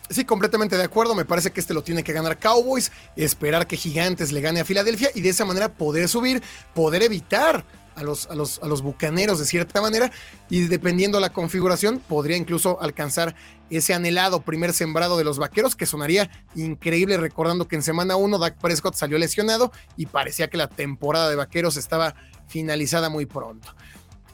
Sí, 0.08 0.24
completamente 0.24 0.76
de 0.76 0.84
acuerdo. 0.84 1.14
Me 1.14 1.24
parece 1.24 1.50
que 1.50 1.60
este 1.60 1.74
lo 1.74 1.82
tiene 1.82 2.04
que 2.04 2.12
ganar 2.12 2.38
Cowboys, 2.38 2.92
esperar 3.16 3.66
que 3.66 3.76
Gigantes 3.76 4.30
le 4.32 4.40
gane 4.40 4.60
a 4.60 4.64
Filadelfia 4.64 5.10
y 5.14 5.20
de 5.20 5.30
esa 5.30 5.44
manera 5.44 5.68
poder 5.68 6.08
subir, 6.08 6.42
poder 6.74 7.02
evitar 7.02 7.64
a 7.96 8.02
los, 8.02 8.26
a 8.28 8.34
los, 8.34 8.60
a 8.62 8.66
los 8.66 8.82
bucaneros 8.82 9.38
de 9.38 9.46
cierta 9.46 9.80
manera 9.80 10.12
y 10.48 10.60
dependiendo 10.68 11.18
la 11.18 11.32
configuración 11.32 11.98
podría 11.98 12.36
incluso 12.36 12.80
alcanzar 12.80 13.34
ese 13.70 13.94
anhelado 13.94 14.42
primer 14.42 14.72
sembrado 14.72 15.18
de 15.18 15.24
los 15.24 15.38
vaqueros 15.38 15.74
que 15.74 15.86
sonaría 15.86 16.30
increíble 16.54 17.16
recordando 17.16 17.66
que 17.66 17.76
en 17.76 17.82
semana 17.82 18.16
1 18.16 18.38
Dak 18.38 18.58
Prescott 18.58 18.94
salió 18.94 19.18
lesionado 19.18 19.72
y 19.96 20.06
parecía 20.06 20.48
que 20.48 20.58
la 20.58 20.68
temporada 20.68 21.28
de 21.28 21.36
vaqueros 21.36 21.76
estaba 21.76 22.14
finalizada 22.46 23.08
muy 23.08 23.26
pronto. 23.26 23.74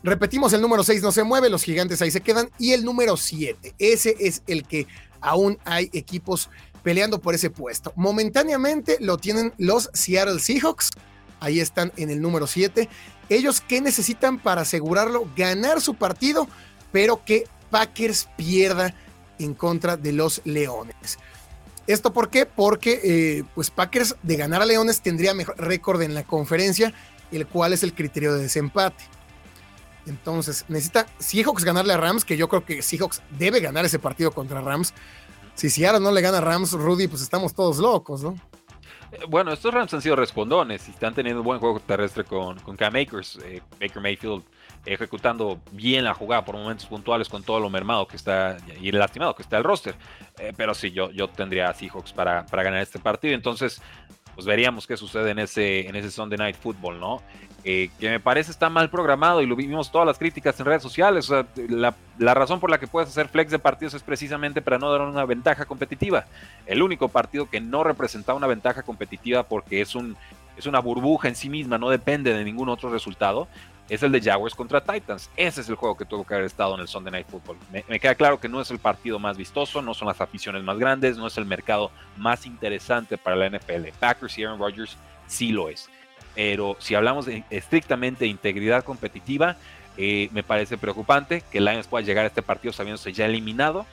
Repetimos, 0.02 0.52
el 0.52 0.60
número 0.60 0.82
6 0.82 1.00
no 1.00 1.12
se 1.12 1.22
mueve, 1.22 1.48
los 1.48 1.62
gigantes 1.62 2.02
ahí 2.02 2.10
se 2.10 2.20
quedan 2.20 2.50
y 2.58 2.72
el 2.72 2.84
número 2.84 3.16
7, 3.16 3.76
ese 3.78 4.16
es 4.18 4.42
el 4.48 4.64
que 4.64 4.88
aún 5.20 5.58
hay 5.64 5.90
equipos 5.92 6.50
peleando 6.82 7.20
por 7.20 7.36
ese 7.36 7.50
puesto. 7.50 7.92
Momentáneamente 7.94 8.96
lo 9.00 9.16
tienen 9.16 9.52
los 9.58 9.90
Seattle 9.94 10.40
Seahawks, 10.40 10.90
ahí 11.38 11.60
están 11.60 11.92
en 11.96 12.10
el 12.10 12.20
número 12.20 12.48
7 12.48 12.88
ellos 13.28 13.60
qué 13.60 13.80
necesitan 13.80 14.38
para 14.38 14.62
asegurarlo, 14.62 15.28
ganar 15.36 15.80
su 15.80 15.94
partido, 15.94 16.48
pero 16.90 17.24
que 17.24 17.44
Packers 17.70 18.28
pierda 18.36 18.94
en 19.38 19.54
contra 19.54 19.96
de 19.96 20.12
los 20.12 20.40
Leones. 20.44 21.18
¿Esto 21.86 22.12
por 22.12 22.30
qué? 22.30 22.46
Porque 22.46 23.00
eh, 23.02 23.44
pues 23.54 23.70
Packers 23.70 24.16
de 24.22 24.36
ganar 24.36 24.62
a 24.62 24.66
Leones 24.66 25.00
tendría 25.00 25.34
mejor 25.34 25.58
récord 25.58 26.02
en 26.02 26.14
la 26.14 26.22
conferencia, 26.22 26.92
el 27.32 27.46
cual 27.46 27.72
es 27.72 27.82
el 27.82 27.94
criterio 27.94 28.34
de 28.34 28.42
desempate. 28.42 29.04
Entonces, 30.06 30.64
necesita 30.68 31.06
Seahawks 31.18 31.64
ganarle 31.64 31.92
a 31.92 31.96
Rams, 31.96 32.24
que 32.24 32.36
yo 32.36 32.48
creo 32.48 32.64
que 32.64 32.82
Seahawks 32.82 33.22
debe 33.38 33.60
ganar 33.60 33.84
ese 33.84 33.98
partido 33.98 34.32
contra 34.32 34.60
Rams. 34.60 34.92
Si 35.54 35.70
Seattle 35.70 36.00
no 36.00 36.10
le 36.10 36.20
gana 36.20 36.38
a 36.38 36.40
Rams, 36.40 36.72
Rudy, 36.72 37.08
pues 37.08 37.22
estamos 37.22 37.54
todos 37.54 37.78
locos, 37.78 38.22
¿no? 38.22 38.36
Bueno, 39.28 39.52
estos 39.52 39.74
Rams 39.74 39.92
han 39.92 40.00
sido 40.00 40.16
respondones 40.16 40.88
y 40.88 40.90
están 40.90 41.14
teniendo 41.14 41.42
un 41.42 41.46
buen 41.46 41.60
juego 41.60 41.78
terrestre 41.80 42.24
con, 42.24 42.58
con 42.60 42.76
Cam 42.76 42.96
Akers. 42.96 43.38
Eh, 43.44 43.60
Baker 43.78 44.00
Mayfield 44.00 44.42
ejecutando 44.86 45.60
bien 45.70 46.04
la 46.04 46.14
jugada 46.14 46.44
por 46.44 46.56
momentos 46.56 46.86
puntuales 46.86 47.28
con 47.28 47.42
todo 47.42 47.60
lo 47.60 47.70
mermado 47.70 48.06
que 48.06 48.16
está 48.16 48.56
y 48.80 48.90
lastimado 48.90 49.34
que 49.34 49.42
está 49.42 49.58
el 49.58 49.64
roster. 49.64 49.94
Eh, 50.38 50.52
pero 50.56 50.72
sí, 50.72 50.92
yo, 50.92 51.10
yo 51.10 51.28
tendría 51.28 51.68
a 51.68 51.74
Seahawks 51.74 52.12
para, 52.12 52.46
para 52.46 52.62
ganar 52.62 52.80
este 52.80 52.98
partido. 52.98 53.34
Entonces, 53.34 53.82
pues 54.34 54.46
veríamos 54.46 54.86
qué 54.86 54.96
sucede 54.96 55.30
en 55.30 55.38
ese, 55.38 55.86
en 55.88 55.96
ese 55.96 56.10
Sunday 56.10 56.38
Night 56.38 56.56
Football, 56.56 56.98
¿no? 56.98 57.22
Eh, 57.64 57.90
que 58.00 58.10
me 58.10 58.18
parece 58.18 58.50
está 58.50 58.68
mal 58.68 58.90
programado 58.90 59.40
y 59.40 59.46
lo 59.46 59.54
vimos 59.54 59.92
todas 59.92 60.06
las 60.06 60.18
críticas 60.18 60.58
en 60.58 60.66
redes 60.66 60.82
sociales. 60.82 61.30
la, 61.68 61.94
la, 62.18 62.34
razón 62.34 62.58
por 62.58 62.70
la 62.70 62.78
que 62.78 62.88
puedes 62.88 63.08
hacer 63.08 63.28
flex 63.28 63.52
de 63.52 63.60
partidos 63.60 63.94
es 63.94 64.02
precisamente 64.02 64.60
para 64.60 64.78
no 64.78 64.90
dar 64.90 65.02
una 65.02 65.24
ventaja 65.24 65.64
competitiva. 65.64 66.24
El 66.66 66.82
único 66.82 67.08
partido 67.08 67.48
que 67.48 67.60
no 67.60 67.84
representa 67.84 68.34
una 68.34 68.48
ventaja 68.48 68.82
competitiva 68.82 69.44
porque 69.44 69.80
es, 69.80 69.94
un, 69.94 70.16
es 70.56 70.66
una 70.66 70.80
burbuja 70.80 71.28
en 71.28 71.36
sí 71.36 71.48
misma, 71.48 71.78
no 71.78 71.88
depende 71.88 72.34
de 72.34 72.44
ningún 72.44 72.68
otro 72.68 72.90
resultado, 72.90 73.46
es 73.94 74.02
el 74.02 74.10
de 74.10 74.22
Jaguars 74.22 74.54
contra 74.54 74.80
Titans. 74.80 75.28
Ese 75.36 75.60
es 75.60 75.68
el 75.68 75.74
juego 75.74 75.94
que 75.98 76.06
tuvo 76.06 76.24
que 76.24 76.32
haber 76.32 76.46
estado 76.46 76.74
en 76.74 76.80
el 76.80 76.88
Sunday 76.88 77.12
Night 77.12 77.26
Football. 77.28 77.58
Me, 77.70 78.00
queda 78.00 78.14
claro 78.14 78.40
que 78.40 78.48
no 78.48 78.58
es 78.58 78.70
el 78.70 78.78
partido 78.78 79.18
más 79.18 79.36
vistoso, 79.36 79.82
no 79.82 79.92
son 79.92 80.08
las 80.08 80.18
aficiones 80.22 80.62
más 80.62 80.78
grandes, 80.78 81.18
no 81.18 81.26
es 81.26 81.36
el 81.36 81.44
mercado 81.44 81.90
más 82.16 82.46
interesante 82.46 83.18
para 83.18 83.36
la 83.36 83.50
NFL. 83.50 83.88
Packers 84.00 84.38
y 84.38 84.44
Aaron 84.44 84.58
Rodgers 84.58 84.96
sí 85.26 85.52
lo 85.52 85.68
es. 85.68 85.90
Pero 86.34 86.74
si 86.78 86.94
hablamos 86.94 87.26
de, 87.26 87.44
estrictamente 87.50 88.24
de 88.24 88.30
integridad 88.30 88.82
competitiva, 88.82 89.56
eh, 89.98 90.30
me 90.32 90.42
parece 90.42 90.78
preocupante 90.78 91.42
que 91.52 91.60
Lions 91.60 91.86
pueda 91.86 92.02
llegar 92.02 92.24
a 92.24 92.28
este 92.28 92.40
partido 92.40 92.72
sabiéndose 92.72 93.12
ya 93.12 93.26
eliminado 93.26 93.84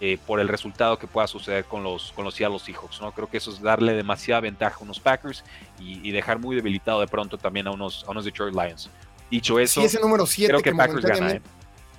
eh, 0.00 0.18
por 0.26 0.40
el 0.40 0.48
resultado 0.48 0.98
que 0.98 1.06
pueda 1.06 1.28
suceder 1.28 1.64
con 1.64 1.84
los, 1.84 2.10
con 2.10 2.24
los 2.24 2.34
Seattle 2.34 2.58
Seahawks. 2.58 3.00
¿no? 3.00 3.12
Creo 3.12 3.30
que 3.30 3.36
eso 3.36 3.52
es 3.52 3.62
darle 3.62 3.92
demasiada 3.92 4.40
ventaja 4.40 4.78
a 4.80 4.82
unos 4.82 4.98
Packers 4.98 5.44
y, 5.78 6.10
dejar 6.10 6.40
muy 6.40 6.56
debilitado 6.56 7.00
de 7.00 7.06
pronto 7.06 7.38
también 7.38 7.68
a 7.68 7.70
unos, 7.70 8.04
a 8.08 8.10
unos 8.10 8.24
Detroit 8.24 8.52
Lions. 8.52 8.90
Dicho 9.30 9.58
eso, 9.58 9.82
ese 9.82 10.00
número 10.00 10.26
7 10.26 10.48
creo 10.48 10.62
que, 10.62 10.72
Packers 10.74 11.04
gana. 11.04 11.32
¿eh? 11.32 11.42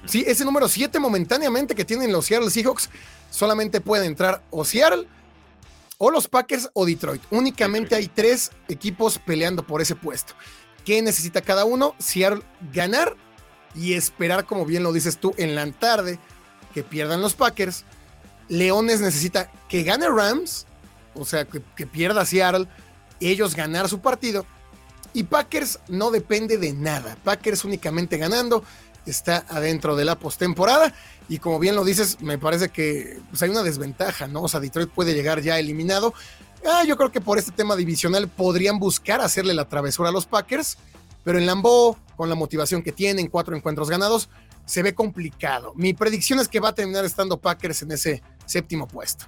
Sí, 0.05 0.23
ese 0.25 0.45
número 0.45 0.67
7 0.67 0.99
momentáneamente 0.99 1.75
que 1.75 1.85
tienen 1.85 2.11
los 2.11 2.25
Seattle 2.25 2.49
Seahawks, 2.49 2.89
solamente 3.29 3.81
puede 3.81 4.05
entrar 4.05 4.41
o 4.49 4.65
Seattle, 4.65 5.07
o 5.97 6.09
los 6.09 6.27
Packers 6.27 6.69
o 6.73 6.85
Detroit. 6.85 7.21
Únicamente 7.29 7.95
hay 7.95 8.07
tres 8.07 8.51
equipos 8.67 9.19
peleando 9.19 9.63
por 9.63 9.81
ese 9.81 9.95
puesto. 9.95 10.33
¿Qué 10.85 11.01
necesita 11.01 11.41
cada 11.41 11.65
uno? 11.65 11.93
Seattle 11.99 12.41
ganar 12.73 13.15
y 13.75 13.93
esperar, 13.93 14.45
como 14.45 14.65
bien 14.65 14.81
lo 14.81 14.93
dices 14.93 15.17
tú, 15.17 15.33
en 15.37 15.53
la 15.53 15.69
tarde 15.71 16.17
que 16.73 16.83
pierdan 16.83 17.21
los 17.21 17.35
Packers. 17.35 17.83
Leones 18.47 19.01
necesita 19.01 19.51
que 19.67 19.83
gane 19.83 20.07
Rams, 20.07 20.65
o 21.13 21.25
sea, 21.25 21.45
que, 21.45 21.61
que 21.75 21.85
pierda 21.85 22.25
Seattle, 22.25 22.67
ellos 23.19 23.53
ganar 23.53 23.89
su 23.89 23.99
partido 23.99 24.45
y 25.13 25.23
Packers 25.23 25.79
no 25.87 26.11
depende 26.11 26.57
de 26.57 26.73
nada. 26.73 27.17
Packers 27.23 27.65
únicamente 27.65 28.17
ganando 28.17 28.63
está 29.05 29.45
adentro 29.49 29.95
de 29.95 30.05
la 30.05 30.17
postemporada. 30.17 30.93
Y 31.27 31.39
como 31.39 31.59
bien 31.59 31.75
lo 31.75 31.83
dices, 31.83 32.21
me 32.21 32.37
parece 32.37 32.69
que 32.69 33.19
pues, 33.29 33.41
hay 33.43 33.49
una 33.49 33.63
desventaja, 33.63 34.27
¿no? 34.27 34.43
O 34.43 34.47
sea, 34.47 34.59
Detroit 34.59 34.89
puede 34.89 35.13
llegar 35.13 35.41
ya 35.41 35.59
eliminado. 35.59 36.13
Ah, 36.65 36.83
yo 36.85 36.97
creo 36.97 37.11
que 37.11 37.21
por 37.21 37.37
este 37.37 37.51
tema 37.51 37.75
divisional 37.75 38.27
podrían 38.27 38.79
buscar 38.79 39.21
hacerle 39.21 39.53
la 39.53 39.67
travesura 39.67 40.09
a 40.09 40.11
los 40.11 40.25
Packers, 40.25 40.77
pero 41.23 41.37
en 41.37 41.45
Lambeau, 41.45 41.97
con 42.15 42.29
la 42.29 42.35
motivación 42.35 42.83
que 42.83 42.91
tienen, 42.91 43.27
cuatro 43.27 43.55
encuentros 43.55 43.89
ganados, 43.89 44.29
se 44.65 44.83
ve 44.83 44.93
complicado. 44.93 45.73
Mi 45.75 45.93
predicción 45.93 46.39
es 46.39 46.47
que 46.47 46.59
va 46.59 46.69
a 46.69 46.75
terminar 46.75 47.05
estando 47.05 47.37
Packers 47.37 47.81
en 47.83 47.91
ese 47.91 48.21
séptimo 48.45 48.87
puesto. 48.87 49.25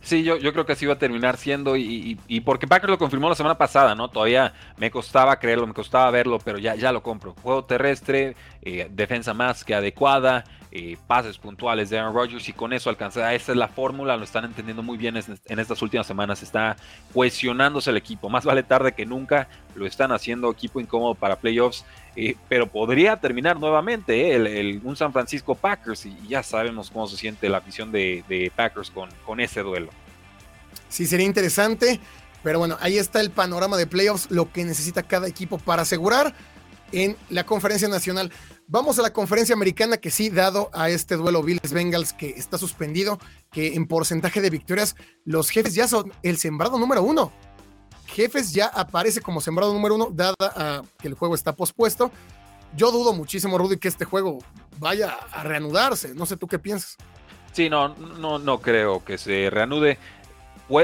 Sí, 0.00 0.22
yo, 0.22 0.36
yo 0.38 0.52
creo 0.52 0.64
que 0.64 0.72
así 0.72 0.86
va 0.86 0.94
a 0.94 0.98
terminar 0.98 1.36
siendo, 1.36 1.76
y, 1.76 2.18
y, 2.26 2.40
porque 2.40 2.66
Packers 2.66 2.90
lo 2.90 2.98
confirmó 2.98 3.28
la 3.28 3.34
semana 3.34 3.58
pasada, 3.58 3.94
¿no? 3.94 4.08
Todavía 4.08 4.54
me 4.78 4.90
costaba 4.90 5.38
creerlo, 5.38 5.66
me 5.66 5.74
costaba 5.74 6.10
verlo, 6.10 6.38
pero 6.42 6.58
ya, 6.58 6.74
ya 6.74 6.92
lo 6.92 7.02
compro. 7.02 7.34
Juego 7.42 7.64
terrestre, 7.64 8.34
eh, 8.62 8.88
defensa 8.90 9.32
más 9.32 9.64
que 9.64 9.74
adecuada, 9.74 10.44
eh, 10.72 10.98
pases 11.06 11.38
puntuales 11.38 11.88
de 11.90 11.98
Aaron 11.98 12.14
Rodgers 12.14 12.48
y 12.48 12.52
con 12.52 12.72
eso 12.72 12.90
alcanzar, 12.90 13.34
esa 13.34 13.52
es 13.52 13.58
la 13.58 13.68
fórmula, 13.68 14.16
lo 14.16 14.24
están 14.24 14.44
entendiendo 14.44 14.82
muy 14.82 14.98
bien 14.98 15.16
en 15.16 15.58
estas 15.58 15.80
últimas 15.80 16.06
semanas, 16.06 16.42
está 16.42 16.76
cohesionándose 17.14 17.90
el 17.90 17.96
equipo, 17.96 18.28
más 18.28 18.44
vale 18.44 18.62
tarde 18.62 18.92
que 18.92 19.06
nunca, 19.06 19.48
lo 19.74 19.86
están 19.86 20.12
haciendo 20.12 20.50
equipo 20.50 20.78
incómodo 20.78 21.14
para 21.14 21.36
playoffs, 21.36 21.84
eh, 22.16 22.36
pero 22.48 22.66
podría 22.66 23.16
terminar 23.16 23.58
nuevamente 23.58 24.34
el, 24.34 24.80
un 24.84 24.94
San 24.94 25.12
Francisco 25.12 25.54
Packers 25.54 26.06
y 26.06 26.16
ya 26.28 26.42
sabemos 26.42 26.90
cómo 26.90 27.06
se 27.06 27.16
siente 27.16 27.48
la 27.48 27.58
afición 27.58 27.90
de, 27.90 28.52
Packers 28.54 28.90
con, 28.90 29.08
con 29.24 29.40
ese 29.40 29.62
duelo. 29.62 29.90
Sí, 30.88 31.06
sería 31.06 31.26
interesante, 31.26 31.98
pero 32.42 32.58
bueno, 32.58 32.76
ahí 32.80 32.98
está 32.98 33.20
el 33.20 33.30
panorama 33.30 33.76
de 33.76 33.86
playoffs, 33.86 34.30
lo 34.30 34.52
que 34.52 34.64
necesita 34.64 35.02
cada 35.02 35.26
equipo 35.28 35.58
para 35.58 35.82
asegurar 35.82 36.34
en 36.92 37.16
la 37.28 37.44
conferencia 37.44 37.88
nacional. 37.88 38.32
Vamos 38.72 39.00
a 39.00 39.02
la 39.02 39.12
conferencia 39.12 39.52
americana 39.52 39.96
que 39.96 40.12
sí, 40.12 40.30
dado 40.30 40.70
a 40.72 40.90
este 40.90 41.16
duelo 41.16 41.42
Bills 41.42 41.72
Bengals 41.72 42.12
que 42.12 42.28
está 42.28 42.56
suspendido, 42.56 43.18
que 43.50 43.74
en 43.74 43.88
porcentaje 43.88 44.40
de 44.40 44.48
victorias 44.48 44.94
los 45.24 45.50
jefes 45.50 45.74
ya 45.74 45.88
son 45.88 46.12
el 46.22 46.38
sembrado 46.38 46.78
número 46.78 47.02
uno. 47.02 47.32
Jefes 48.06 48.52
ya 48.52 48.66
aparece 48.66 49.20
como 49.22 49.40
sembrado 49.40 49.72
número 49.72 49.96
uno, 49.96 50.10
dada 50.12 50.36
a 50.40 50.82
que 51.00 51.08
el 51.08 51.14
juego 51.14 51.34
está 51.34 51.56
pospuesto. 51.56 52.12
Yo 52.76 52.92
dudo 52.92 53.12
muchísimo, 53.12 53.58
Rudy, 53.58 53.76
que 53.76 53.88
este 53.88 54.04
juego 54.04 54.38
vaya 54.78 55.18
a 55.32 55.42
reanudarse. 55.42 56.14
No 56.14 56.24
sé 56.24 56.36
tú 56.36 56.46
qué 56.46 56.60
piensas. 56.60 56.96
Sí, 57.50 57.68
no, 57.68 57.88
no, 57.96 58.38
no 58.38 58.60
creo 58.60 59.04
que 59.04 59.18
se 59.18 59.50
reanude 59.50 59.98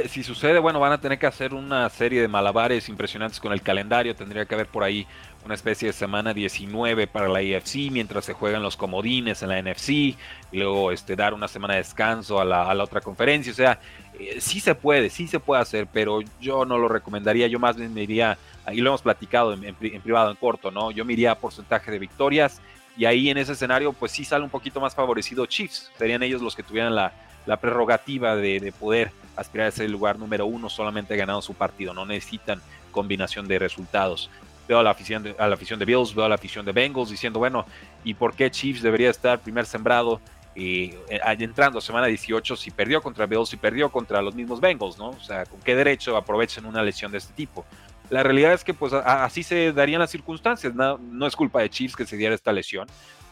si 0.09 0.23
sucede, 0.25 0.59
bueno, 0.59 0.81
van 0.81 0.93
a 0.93 1.01
tener 1.01 1.19
que 1.19 1.27
hacer 1.27 1.55
una 1.55 1.89
serie 1.91 2.21
de 2.21 2.29
malabares 2.29 2.89
impresionantes 2.89 3.39
con 3.39 3.53
el 3.53 3.63
calendario. 3.63 4.17
Tendría 4.17 4.45
que 4.45 4.55
haber 4.55 4.67
por 4.67 4.83
ahí 4.83 5.07
una 5.45 5.55
especie 5.55 5.87
de 5.87 5.93
semana 5.93 6.35
19 6.35 7.07
para 7.07 7.29
la 7.29 7.41
IFC 7.41 7.93
mientras 7.93 8.25
se 8.25 8.33
juegan 8.33 8.63
los 8.63 8.77
comodines 8.77 9.43
en 9.43 9.51
la 9.51 9.63
NFC 9.63 9.91
y 9.91 10.17
luego 10.53 10.91
este, 10.91 11.15
dar 11.15 11.35
una 11.35 11.47
semana 11.47 11.75
de 11.75 11.81
descanso 11.81 12.41
a 12.41 12.45
la, 12.45 12.83
otra 12.83 13.01
conferencia. 13.01 13.53
O 13.53 13.55
sea, 13.55 13.79
eh, 14.19 14.39
sí 14.41 14.59
se 14.59 14.75
puede, 14.75 15.09
sí 15.09 15.29
se 15.29 15.39
puede 15.39 15.63
hacer, 15.63 15.87
pero 15.93 16.21
yo 16.41 16.65
no 16.65 16.79
lo 16.79 16.89
recomendaría. 16.89 17.47
Yo 17.47 17.61
más 17.61 17.77
bien 17.77 17.95
me 17.95 18.03
iría, 18.03 18.37
ahí 18.65 18.79
lo 18.79 18.91
hemos 18.91 19.03
platicado 19.03 19.53
en, 19.53 19.75
privado, 19.75 20.31
en 20.31 20.37
corto, 20.37 20.73
¿no? 20.73 20.91
Yo 20.91 21.05
me 21.05 21.13
iría 21.13 21.31
a 21.31 21.39
porcentaje 21.39 21.93
de 21.93 22.01
victorias 22.01 22.61
y 22.97 23.05
ahí 23.05 23.31
en 23.31 23.39
ese 23.39 23.53
escenario, 23.53 23.93
pues 23.93 24.11
sí 24.11 24.25
sale 24.25 24.43
un 24.43 24.51
poquito 24.51 24.81
más 24.81 24.97
favorecido 24.97 25.47
Chiefs. 25.47 25.93
Serían 25.97 26.25
ellos 26.25 26.43
los 26.43 26.57
que 26.57 26.65
tuvieran 26.65 26.95
la, 26.95 27.13
prerrogativa 27.55 28.35
de, 28.35 28.59
de 28.59 28.73
poder 28.73 29.13
aspirar 29.37 29.69
a 29.69 29.71
ser 29.71 29.87
el 29.87 29.93
lugar 29.93 30.19
número 30.19 30.47
uno 30.47 30.69
solamente 30.69 31.17
ganando 31.17 31.43
su 31.43 31.55
partido. 31.55 31.95
No 31.95 32.05
necesitan 32.05 32.61
combinación 32.91 33.47
de 33.47 33.59
resultados 33.59 34.31
veo 34.69 34.79
a 34.79 34.83
la 34.83 34.91
afición 34.91 35.23
de, 35.23 35.35
a 35.39 35.47
la 35.47 35.55
afición 35.55 35.79
de 35.79 35.85
Bills, 35.85 36.15
veo 36.15 36.25
a 36.25 36.29
la 36.29 36.35
afición 36.35 36.65
de 36.65 36.73
Bengals 36.73 37.11
diciendo, 37.11 37.39
bueno, 37.39 37.67
¿y 38.05 38.15
por 38.15 38.35
qué 38.35 38.51
Chiefs 38.51 38.83
debería 38.83 39.11
estar 39.11 39.41
primer 39.41 39.67
sembrado 39.67 40.21
y 40.55 40.95
eh, 41.09 41.21
entrando 41.39 41.81
semana 41.81 42.07
18 42.07 42.57
si 42.57 42.71
perdió 42.71 43.03
contra 43.03 43.27
Bills 43.27 43.53
y 43.53 43.57
perdió 43.57 43.91
contra 43.91 44.23
los 44.23 44.35
mismos 44.35 44.61
Bengals, 44.61 44.99
¿no? 44.99 45.11
O 45.11 45.21
sea, 45.21 45.45
¿con 45.45 45.61
qué 45.61 45.77
derecho 45.77 46.17
aprovechen 46.17 46.65
una 46.65 46.83
lesión 46.83 47.13
de 47.13 47.19
este 47.19 47.35
tipo? 47.35 47.65
La 48.09 48.23
realidad 48.23 48.53
es 48.53 48.65
que 48.65 48.73
pues 48.73 48.93
así 48.93 49.43
se 49.43 49.73
darían 49.73 50.01
las 50.01 50.11
circunstancias, 50.11 50.75
no, 50.75 50.99
no, 50.99 51.27
es 51.27 51.37
culpa 51.37 51.61
de 51.61 51.71
Chiefs 51.71 51.97
que 51.97 52.07
se 52.07 52.17
diera 52.17 52.35
esta 52.35 52.53
lesión, 52.53 52.87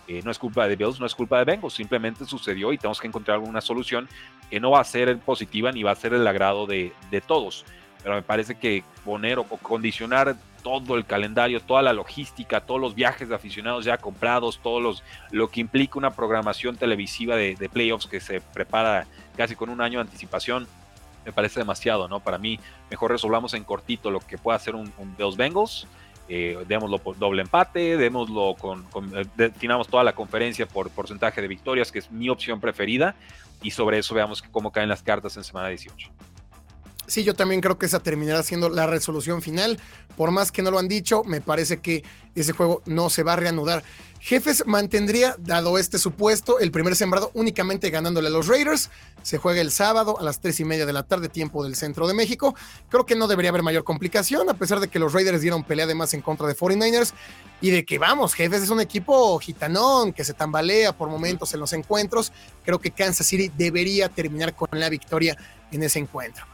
eh, 0.09 0.21
no 0.25 0.31
es 0.31 0.39
culpa 0.39 0.67
de 0.69 0.77
Bills, 0.77 1.01
no 1.01 1.07
es 1.07 1.15
culpa 1.15 1.39
de 1.39 1.45
Bengals, 1.45 1.75
simplemente 1.75 2.25
sucedió 2.25 2.73
y 2.73 2.79
tenemos 2.79 3.01
que 3.01 3.07
encontrar 3.07 3.37
alguna 3.37 3.61
solución 3.61 4.09
que 4.51 4.61
no 4.61 4.71
va 4.73 4.81
a 4.81 4.85
ser 4.85 5.19
positiva 5.19 5.73
ni 5.73 5.83
va 5.83 5.93
a 5.93 5.97
ser 5.97 6.15
el 6.15 6.27
agrado 6.27 6.67
de, 6.67 6.93
de 7.11 7.21
todos. 7.21 7.65
Pero 8.03 8.17
me 8.17 8.23
parece 8.23 8.57
que 8.57 8.85
poner 9.05 9.39
o 9.39 9.45
condicionar 9.45 10.37
todo 10.65 10.97
el 10.97 11.05
calendario, 11.05 11.61
toda 11.61 11.83
la 11.83 11.93
logística, 11.93 12.63
todos 12.63 12.81
los 12.81 12.95
viajes 12.95 13.29
de 13.29 13.35
aficionados 13.35 13.85
ya 13.85 13.99
comprados, 13.99 14.59
todos 14.61 14.83
los, 14.83 15.05
lo 15.31 15.49
que 15.49 15.61
implica 15.61 15.99
una 15.99 16.11
programación 16.11 16.77
televisiva 16.77 17.37
de, 17.37 17.71
playoffs 17.73 18.07
que 18.07 18.19
se 18.19 18.41
prepara 18.41 19.07
casi 19.37 19.55
con 19.55 19.69
un 19.69 19.83
año 19.83 19.99
de 19.99 20.07
anticipación, 20.07 20.67
me 21.25 21.33
parece 21.33 21.61
demasiado, 21.61 22.09
¿no? 22.09 22.21
Para 22.21 22.39
mí, 22.39 22.59
mejor 22.91 23.11
resolvamos 23.11 23.55
en 23.55 23.63
cortito 23.63 24.11
lo 24.11 24.21
que 24.21 24.39
pueda 24.39 24.57
hacer 24.57 24.75
un, 24.75 24.91
un 24.99 25.15
Bills 25.17 25.37
Bengals, 25.37 25.87
eh, 26.29 26.65
démoslo 26.67 26.99
por 26.99 27.19
doble 27.19 27.43
empate, 27.43 27.97
démoslo 27.97 28.55
con, 28.59 28.85
con 28.85 29.17
eh, 29.17 29.27
definamos 29.37 29.89
toda 29.89 30.05
la 30.05 30.15
conferencia 30.15 30.67
por 30.67 30.91
porcentaje 30.91 31.43
de 31.43 31.49
victorias, 31.49 31.93
que 31.93 31.99
es 31.99 32.11
mi 32.11 32.29
opción 32.29 32.61
preferida, 32.61 33.15
y 33.63 33.71
sobre 33.71 33.99
eso 33.99 34.15
veamos 34.15 34.43
cómo 34.43 34.73
caen 34.73 34.89
las 34.89 35.03
cartas 35.03 35.37
en 35.37 35.45
semana 35.45 35.69
18. 35.69 36.11
Sí, 37.07 37.23
yo 37.23 37.35
también 37.35 37.61
creo 37.61 37.79
que 37.79 37.87
esa 37.87 38.01
terminará 38.01 38.43
siendo 38.43 38.71
la 38.71 38.87
resolución 38.87 39.43
final. 39.43 39.79
Por 40.17 40.31
más 40.31 40.51
que 40.51 40.63
no 40.63 40.71
lo 40.71 40.79
han 40.79 40.89
dicho, 40.89 41.23
me 41.25 41.41
parece 41.41 41.81
que 41.81 42.03
ese 42.35 42.53
juego 42.53 42.83
no 42.87 43.11
se 43.11 43.23
va 43.23 43.35
a 43.35 43.37
reanudar. 43.37 43.83
Jefes 44.25 44.65
mantendría, 44.65 45.37
dado 45.39 45.77
este 45.77 45.99
supuesto, 45.99 46.59
el 46.59 46.71
primer 46.71 46.97
sembrado 46.97 47.31
únicamente 47.35 47.91
ganándole 47.91 48.29
a 48.29 48.31
los 48.31 48.47
Raiders. 48.47 48.89
Se 49.23 49.37
juega 49.37 49.61
el 49.61 49.71
sábado 49.71 50.19
a 50.19 50.23
las 50.23 50.41
tres 50.41 50.59
y 50.61 50.65
media 50.65 50.87
de 50.87 50.95
la 50.95 51.03
tarde, 51.03 51.29
tiempo 51.29 51.63
del 51.63 51.77
centro 51.77 52.09
de 52.09 52.15
México. 52.15 52.55
Creo 52.89 53.05
que 53.05 53.17
no 53.17 53.29
debería 53.29 53.51
haber 53.51 53.63
mayor 53.63 53.85
complicación, 53.85 54.49
a 54.49 54.55
pesar 54.55 54.81
de 54.81 54.89
que 54.89 54.99
los 54.99 55.13
Raiders 55.13 55.43
dieron 55.43 55.63
pelea 55.63 55.85
además 55.85 56.15
en 56.15 56.23
contra 56.23 56.47
de 56.47 56.57
49ers 56.57 57.13
y 57.61 57.69
de 57.69 57.85
que 57.85 57.99
vamos, 57.99 58.33
Jefes 58.33 58.63
es 58.63 58.71
un 58.71 58.81
equipo 58.81 59.39
gitanón 59.41 60.15
que 60.15 60.25
se 60.25 60.33
tambalea 60.33 60.97
por 60.97 61.11
momentos 61.11 61.53
en 61.53 61.61
los 61.61 61.75
encuentros. 61.75 62.33
Creo 62.65 62.79
que 62.79 62.93
Kansas 62.93 63.27
City 63.27 63.53
debería 63.55 64.09
terminar 64.09 64.57
con 64.57 64.69
la 64.73 64.89
victoria 64.89 65.37
en 65.71 65.83
ese 65.83 65.99
encuentro. 65.99 66.47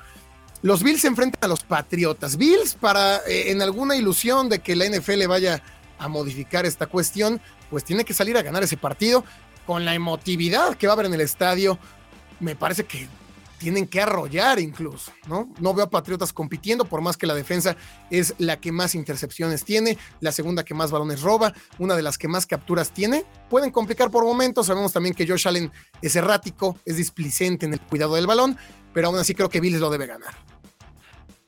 Los 0.62 0.82
Bills 0.82 1.02
se 1.02 1.06
enfrentan 1.06 1.44
a 1.44 1.46
los 1.46 1.62
Patriotas. 1.62 2.36
Bills, 2.36 2.74
para 2.74 3.18
eh, 3.28 3.52
en 3.52 3.62
alguna 3.62 3.94
ilusión 3.94 4.48
de 4.48 4.58
que 4.58 4.74
la 4.74 4.86
NFL 4.86 5.24
vaya 5.28 5.62
a 6.00 6.08
modificar 6.08 6.66
esta 6.66 6.86
cuestión, 6.86 7.40
pues 7.70 7.84
tiene 7.84 8.04
que 8.04 8.12
salir 8.12 8.36
a 8.36 8.42
ganar 8.42 8.62
ese 8.62 8.76
partido 8.76 9.24
con 9.66 9.84
la 9.84 9.94
emotividad 9.94 10.74
que 10.76 10.86
va 10.86 10.92
a 10.92 10.94
haber 10.94 11.06
en 11.06 11.14
el 11.14 11.20
estadio. 11.20 11.78
Me 12.40 12.56
parece 12.56 12.84
que 12.84 13.08
tienen 13.60 13.86
que 13.86 14.00
arrollar 14.00 14.58
incluso, 14.58 15.12
¿no? 15.28 15.52
No 15.60 15.74
veo 15.74 15.84
a 15.84 15.90
Patriotas 15.90 16.32
compitiendo, 16.32 16.86
por 16.86 17.02
más 17.02 17.18
que 17.18 17.26
la 17.26 17.34
defensa 17.34 17.76
es 18.10 18.34
la 18.38 18.58
que 18.58 18.72
más 18.72 18.94
intercepciones 18.94 19.64
tiene, 19.64 19.98
la 20.20 20.32
segunda 20.32 20.64
que 20.64 20.72
más 20.72 20.90
balones 20.90 21.20
roba, 21.20 21.52
una 21.78 21.94
de 21.94 22.02
las 22.02 22.16
que 22.16 22.26
más 22.26 22.46
capturas 22.46 22.90
tiene. 22.90 23.26
Pueden 23.50 23.70
complicar 23.70 24.10
por 24.10 24.24
momentos, 24.24 24.66
sabemos 24.66 24.94
también 24.94 25.14
que 25.14 25.28
Josh 25.28 25.46
Allen 25.46 25.70
es 26.00 26.16
errático, 26.16 26.78
es 26.86 26.96
displicente 26.96 27.66
en 27.66 27.74
el 27.74 27.80
cuidado 27.80 28.14
del 28.14 28.26
balón, 28.26 28.56
pero 28.94 29.08
aún 29.08 29.18
así 29.18 29.34
creo 29.34 29.50
que 29.50 29.60
Bills 29.60 29.78
lo 29.78 29.90
debe 29.90 30.06
ganar. 30.06 30.49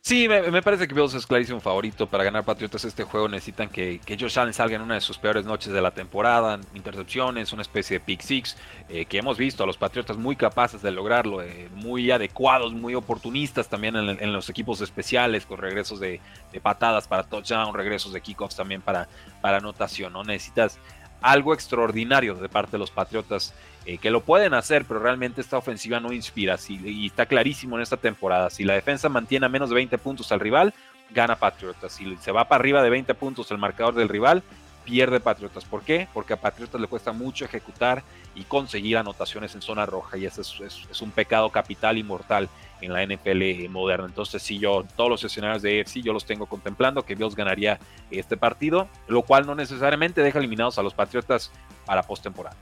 Sí, 0.05 0.27
me, 0.29 0.63
parece 0.63 0.89
que 0.89 0.95
Bills 0.95 1.15
es 1.15 1.25
clarísimo 1.29 1.61
favorito 1.61 2.09
para 2.09 2.25
ganar 2.25 2.45
Patriotas 2.45 2.85
este 2.85 3.05
juego. 3.05 3.29
Necesitan 3.29 3.69
que, 3.69 4.01
que, 4.05 4.19
Josh 4.19 4.37
Allen 4.37 4.53
salga 4.53 4.75
en 4.75 4.83
una 4.83 4.95
de 4.95 5.01
sus 5.01 5.17
peores 5.17 5.45
noches 5.45 5.73
de 5.73 5.81
la 5.81 5.93
temporada, 5.93 6.59
intercepciones, 6.75 7.53
una 7.53 7.63
especie 7.63 8.01
de 8.01 8.05
pick 8.05 8.21
six, 8.21 8.57
eh, 8.89 9.05
que 9.05 9.19
hemos 9.19 9.39
visto 9.39 9.63
a 9.63 9.67
los 9.67 9.77
Patriotas 9.77 10.17
muy 10.17 10.35
capaces 10.35 10.83
de 10.83 10.91
lograrlo, 10.91 11.41
eh, 11.41 11.69
muy 11.77 12.11
adecuados, 12.11 12.73
muy 12.73 12.97
oportunistas 12.97 13.69
también 13.69 13.95
en, 13.95 14.33
los 14.33 14.51
equipos 14.51 14.81
especiales, 14.81 15.47
con 15.47 15.59
regresos 15.59 16.01
de, 16.01 16.21
patadas 16.61 17.07
para 17.07 17.23
touchdown, 17.23 17.73
regresos 17.73 18.13
de 18.13 18.21
kickoffs 18.21 18.57
también 18.57 18.83
para, 18.83 19.07
para 19.41 19.59
anotación. 19.59 20.15
¿no? 20.15 20.25
Necesitas 20.25 20.81
algo 21.23 21.55
extraordinario 21.55 22.35
de 22.35 22.49
parte 22.49 22.73
de 22.73 22.79
los 22.79 22.91
Patriotas 22.91 23.55
eh, 23.85 23.99
que 23.99 24.11
lo 24.11 24.21
pueden 24.21 24.55
hacer, 24.55 24.85
pero 24.85 25.01
realmente 25.01 25.41
esta 25.41 25.59
ofensiva 25.59 25.99
no 25.99 26.13
inspira. 26.13 26.57
y 26.69 27.07
está 27.07 27.27
clarísimo 27.27 27.77
en 27.77 27.83
esta 27.83 27.97
temporada. 27.97 28.51
Si 28.51 28.65
la 28.65 28.75
defensa 28.75 29.09
mantiene 29.09 29.47
a 29.47 29.49
menos 29.49 29.71
de 29.71 29.75
20 29.77 29.99
puntos 29.99 30.31
al 30.31 30.41
rival, 30.41 30.75
gana 31.11 31.37
Patriotas. 31.37 31.93
Si 31.93 32.17
se 32.17 32.33
va 32.33 32.49
para 32.49 32.61
arriba 32.61 32.83
de 32.83 32.91
20 32.91 33.15
puntos 33.15 33.51
el 33.51 33.59
marcador 33.59 33.95
del 33.95 34.09
rival, 34.09 34.43
pierde 34.85 35.21
Patriotas. 35.21 35.65
¿Por 35.65 35.83
qué? 35.83 36.09
Porque 36.13 36.33
a 36.33 36.41
Patriotas 36.41 36.81
le 36.81 36.87
cuesta 36.87 37.13
mucho 37.13 37.45
ejecutar 37.45 38.03
y 38.35 38.45
conseguir 38.45 38.97
anotaciones 38.97 39.55
en 39.55 39.63
zona 39.63 39.87
roja. 39.87 40.17
Y 40.17 40.27
ese 40.27 40.41
es, 40.43 41.01
un 41.01 41.11
pecado 41.11 41.51
capital 41.51 41.99
y 41.99 42.03
mortal 42.03 42.49
en 42.81 42.93
la 42.93 43.05
NFL 43.05 43.69
moderna. 43.69 44.07
Entonces, 44.07 44.43
si 44.43 44.59
yo, 44.59 44.85
todos 44.97 45.11
los 45.11 45.25
escenarios 45.25 45.63
de 45.63 45.81
AFC, 45.81 46.03
yo 46.03 46.13
los 46.13 46.25
tengo 46.25 46.47
contemplando 46.47 47.05
que 47.05 47.15
Bills 47.15 47.37
ganaría 47.37 47.79
este 48.11 48.37
partido, 48.37 48.89
lo 49.09 49.23
cual 49.23 49.47
no 49.47 49.55
necesariamente 49.55 50.21
deja 50.23 50.39
eliminados 50.39 50.79
a 50.79 50.83
los 50.83 50.95
Patriotas 50.95 51.51
para 51.87 52.03
postemporada. 52.03 52.57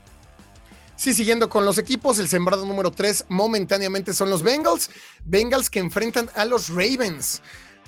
Sí, 0.95 1.15
siguiendo 1.15 1.49
con 1.49 1.65
los 1.65 1.79
equipos, 1.79 2.19
el 2.19 2.27
sembrado 2.27 2.63
número 2.63 2.91
3 2.91 3.25
momentáneamente 3.29 4.13
son 4.13 4.29
los 4.29 4.43
Bengals. 4.43 4.91
Bengals 5.25 5.69
que 5.69 5.79
enfrentan 5.79 6.29
a 6.35 6.45
los 6.45 6.69
Ravens. 6.69 7.41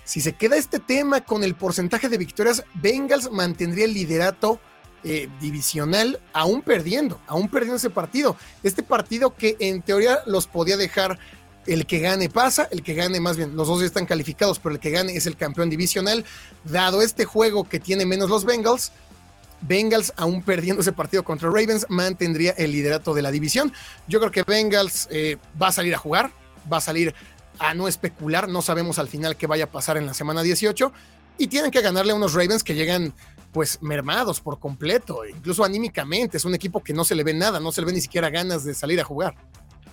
Si 0.04 0.22
se 0.22 0.34
queda 0.34 0.58
este 0.58 0.80
tema 0.80 1.22
con 1.22 1.44
el 1.44 1.56
porcentaje 1.56 2.10
de 2.10 2.18
victorias, 2.18 2.64
Bengals 2.76 3.32
mantendría 3.32 3.86
el 3.86 3.94
liderato 3.94 4.60
eh, 5.04 5.30
divisional 5.42 6.22
aún 6.34 6.62
perdiendo, 6.62 7.20
aún 7.28 7.50
perdiendo 7.50 7.78
ese 7.78 7.90
partido. 7.90 8.36
Este 8.64 8.84
partido 8.84 9.36
que 9.36 9.56
en 9.60 9.82
teoría 9.82 10.20
los 10.26 10.48
podía 10.48 10.78
dejar 10.78 11.20
el 11.66 11.86
que 11.86 12.00
gane 12.00 12.30
pasa, 12.30 12.68
el 12.72 12.84
que 12.84 12.94
gane 12.94 13.20
más 13.20 13.38
bien, 13.38 13.56
los 13.56 13.68
dos 13.68 13.80
ya 13.80 13.86
están 13.86 14.06
calificados, 14.06 14.60
pero 14.60 14.76
el 14.76 14.82
que 14.82 14.92
gane 14.92 15.16
es 15.16 15.26
el 15.26 15.38
campeón 15.38 15.70
divisional. 15.70 16.26
Dado 16.66 17.02
este 17.02 17.26
juego 17.26 17.68
que 17.68 17.80
tiene 17.80 18.06
menos 18.06 18.30
los 18.30 18.44
Bengals, 18.44 18.92
Bengals, 19.62 20.14
aún 20.18 20.44
perdiendo 20.44 20.82
ese 20.82 20.92
partido 20.92 21.24
contra 21.24 21.50
Ravens, 21.50 21.86
mantendría 21.90 22.52
el 22.52 22.72
liderato 22.72 23.14
de 23.14 23.22
la 23.22 23.32
división. 23.32 23.72
Yo 24.08 24.20
creo 24.20 24.32
que 24.32 24.44
Bengals 24.44 25.08
eh, 25.10 25.38
va 25.62 25.68
a 25.68 25.72
salir 25.72 25.96
a 25.96 25.98
jugar, 25.98 26.32
va 26.72 26.78
a 26.78 26.82
salir 26.82 27.16
a 27.60 27.74
no 27.74 27.88
especular, 27.88 28.50
no 28.50 28.62
sabemos 28.62 29.00
al 29.00 29.08
final 29.08 29.36
qué 29.36 29.48
vaya 29.48 29.66
a 29.66 29.72
pasar 29.72 29.98
en 29.98 30.06
la 30.06 30.14
semana 30.14 30.42
18 30.42 30.92
y 31.38 31.48
tienen 31.48 31.72
que 31.72 31.82
ganarle 31.82 32.12
a 32.12 32.16
unos 32.16 32.34
Ravens 32.34 32.64
que 32.64 32.76
llegan 32.76 33.14
pues 33.52 33.82
mermados 33.82 34.42
por 34.42 34.60
completo, 34.60 35.26
incluso 35.26 35.64
anímicamente, 35.64 36.38
es 36.38 36.46
un 36.46 36.56
equipo 36.56 36.84
que 36.84 36.94
no 36.94 37.04
se 37.04 37.16
le 37.16 37.24
ve 37.24 37.34
nada, 37.34 37.60
no 37.60 37.72
se 37.72 37.82
le 37.82 37.88
ve 37.88 37.94
ni 37.94 38.02
siquiera 38.02 38.30
ganas 38.30 38.64
de 38.64 38.74
salir 38.74 39.00
a 39.00 39.04
jugar. 39.04 39.36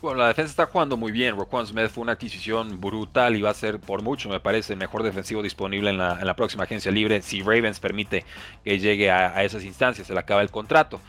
Bueno, 0.00 0.20
la 0.20 0.28
defensa 0.28 0.50
está 0.50 0.66
jugando 0.66 0.96
muy 0.96 1.12
bien. 1.12 1.36
Roquan 1.36 1.66
Smith 1.66 1.90
fue 1.90 2.00
una 2.00 2.12
adquisición 2.12 2.80
brutal 2.80 3.36
y 3.36 3.42
va 3.42 3.50
a 3.50 3.54
ser 3.54 3.78
por 3.78 4.02
mucho, 4.02 4.30
me 4.30 4.40
parece, 4.40 4.72
el 4.72 4.78
mejor 4.78 5.02
defensivo 5.02 5.42
disponible 5.42 5.90
en 5.90 5.98
la, 5.98 6.34
próxima 6.34 6.64
agencia 6.64 6.90
libre 6.90 7.20
si 7.20 7.42
Ravens 7.42 7.80
permite 7.80 8.24
que 8.64 8.78
llegue 8.78 9.10
a, 9.10 9.44
esas 9.44 9.62
instancias, 9.62 10.06
se 10.06 10.14
le 10.14 10.20
acaba 10.20 10.40
el 10.40 10.50
contrato. 10.50 11.02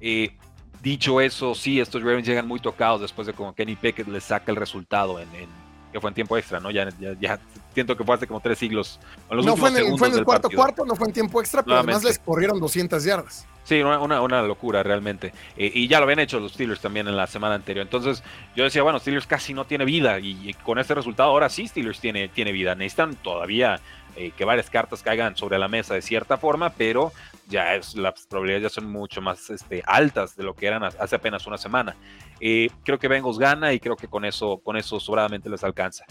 Eh, 0.00 0.34
dicho 0.82 1.20
eso, 1.20 1.54
sí, 1.54 1.78
estos 1.78 2.02
Ravens 2.02 2.26
llegan 2.26 2.48
muy 2.48 2.58
tocados 2.58 3.02
después 3.02 3.26
de 3.26 3.34
como 3.34 3.54
Kenny 3.54 3.76
Pickett 3.76 4.08
les 4.08 4.24
saca 4.24 4.50
el 4.50 4.56
resultado 4.56 5.20
en, 5.20 5.28
que 5.92 6.00
fue 6.00 6.10
en 6.10 6.14
tiempo 6.14 6.36
extra, 6.36 6.60
¿no? 6.60 6.70
Ya, 6.70 6.88
ya, 7.20 7.38
siento 7.74 7.96
que 7.96 8.04
fue 8.04 8.14
hace 8.14 8.26
como 8.26 8.40
tres 8.40 8.58
siglos. 8.58 9.00
no 9.30 9.56
fue 9.56 9.70
en, 9.70 9.98
fue 9.98 10.08
en 10.08 10.18
el 10.18 10.24
cuarto 10.24 10.48
cuarto, 10.50 10.84
no 10.84 10.94
fue 10.94 11.06
en 11.08 11.12
tiempo 11.12 11.40
extra, 11.40 11.62
pero 11.62 11.76
además 11.78 12.04
les 12.04 12.18
corrieron 12.18 12.58
200 12.60 13.02
yardas. 13.04 13.46
Sí, 13.68 13.82
una, 13.82 14.42
locura 14.42 14.82
realmente. 14.82 15.34
Eh, 15.54 15.70
y 15.74 15.88
ya 15.88 15.98
lo 15.98 16.04
habían 16.04 16.20
hecho 16.20 16.40
los 16.40 16.52
Steelers 16.52 16.80
también 16.80 17.06
en 17.06 17.14
la 17.14 17.26
semana 17.26 17.54
anterior. 17.54 17.84
Entonces 17.84 18.22
yo 18.56 18.64
decía, 18.64 18.82
bueno, 18.82 18.98
Steelers 18.98 19.26
casi 19.26 19.52
no 19.52 19.66
tiene 19.66 19.84
vida 19.84 20.18
y, 20.20 20.54
con 20.64 20.78
este 20.78 20.94
resultado 20.94 21.28
ahora 21.28 21.50
sí 21.50 21.68
Steelers 21.68 22.00
tiene, 22.00 22.28
tiene 22.28 22.50
vida. 22.50 22.74
Necesitan 22.74 23.14
todavía 23.16 23.78
eh, 24.18 24.32
que 24.36 24.44
varias 24.44 24.68
cartas 24.68 25.00
caigan 25.00 25.36
sobre 25.36 25.60
la 25.60 25.68
mesa 25.68 25.94
de 25.94 26.02
cierta 26.02 26.38
forma, 26.38 26.70
pero 26.70 27.12
ya 27.48 27.76
es, 27.76 27.94
las 27.94 28.26
probabilidades 28.26 28.64
ya 28.64 28.80
son 28.80 28.90
mucho 28.90 29.20
más 29.20 29.48
este, 29.48 29.80
altas 29.86 30.34
de 30.34 30.42
lo 30.42 30.54
que 30.56 30.66
eran 30.66 30.82
hace 30.82 31.14
apenas 31.14 31.46
una 31.46 31.56
semana. 31.56 31.94
Eh, 32.40 32.68
creo 32.84 32.98
que 32.98 33.06
Bengals 33.06 33.38
gana 33.38 33.72
y 33.72 33.78
creo 33.78 33.94
que 33.94 34.08
con 34.08 34.24
eso, 34.24 34.58
con 34.58 34.76
eso 34.76 34.98
sobradamente 34.98 35.48
les 35.48 35.62
alcanza. 35.62 36.04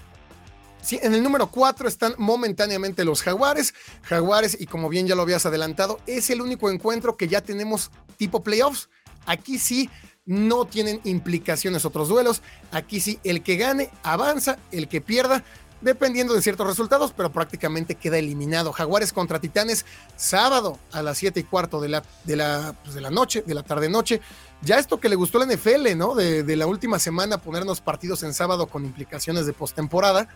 Sí, 0.81 0.97
en 1.01 1.13
el 1.13 1.21
número 1.21 1.47
4 1.47 1.85
están 1.89 2.13
momentáneamente 2.17 3.03
los 3.03 3.21
Jaguares. 3.21 3.73
Jaguares, 4.03 4.55
y 4.57 4.67
como 4.67 4.87
bien 4.87 5.05
ya 5.05 5.15
lo 5.15 5.23
habías 5.23 5.45
adelantado, 5.45 5.99
es 6.07 6.29
el 6.29 6.41
único 6.41 6.71
encuentro 6.71 7.17
que 7.17 7.27
ya 7.27 7.41
tenemos 7.41 7.91
tipo 8.15 8.41
playoffs. 8.41 8.89
Aquí 9.25 9.59
sí 9.59 9.89
no 10.25 10.63
tienen 10.63 11.01
implicaciones 11.03 11.83
otros 11.83 12.07
duelos. 12.07 12.41
Aquí 12.71 13.01
sí, 13.01 13.19
el 13.25 13.43
que 13.43 13.57
gane 13.57 13.89
avanza, 14.01 14.59
el 14.71 14.87
que 14.87 15.01
pierda, 15.01 15.43
dependiendo 15.81 16.33
de 16.33 16.41
ciertos 16.41 16.67
resultados, 16.67 17.13
pero 17.15 17.31
prácticamente 17.31 17.95
queda 17.95 18.17
eliminado. 18.17 18.71
Jaguares 18.71 19.13
contra 19.13 19.39
Titanes, 19.39 19.85
sábado 20.15 20.77
a 20.91 21.01
las 21.01 21.17
7 21.17 21.39
y 21.39 21.43
cuarto 21.43 21.79
de 21.79 21.89
la, 21.89 22.03
de 22.23 22.35
la, 22.35 22.75
pues 22.83 22.95
de 22.95 23.01
la 23.01 23.11
noche, 23.11 23.43
de 23.45 23.53
la 23.53 23.63
tarde-noche. 23.63 24.21
Ya 24.61 24.79
esto 24.79 24.99
que 24.99 25.09
le 25.09 25.15
gustó 25.15 25.41
a 25.41 25.45
la 25.45 25.53
NFL, 25.53 25.95
¿no? 25.95 26.15
De, 26.15 26.43
de 26.43 26.55
la 26.55 26.67
última 26.67 26.99
semana, 26.99 27.37
ponernos 27.37 27.81
partidos 27.81 28.23
en 28.23 28.33
sábado 28.33 28.67
con 28.67 28.85
implicaciones 28.85 29.45
de 29.45 29.53
postemporada 29.53 30.27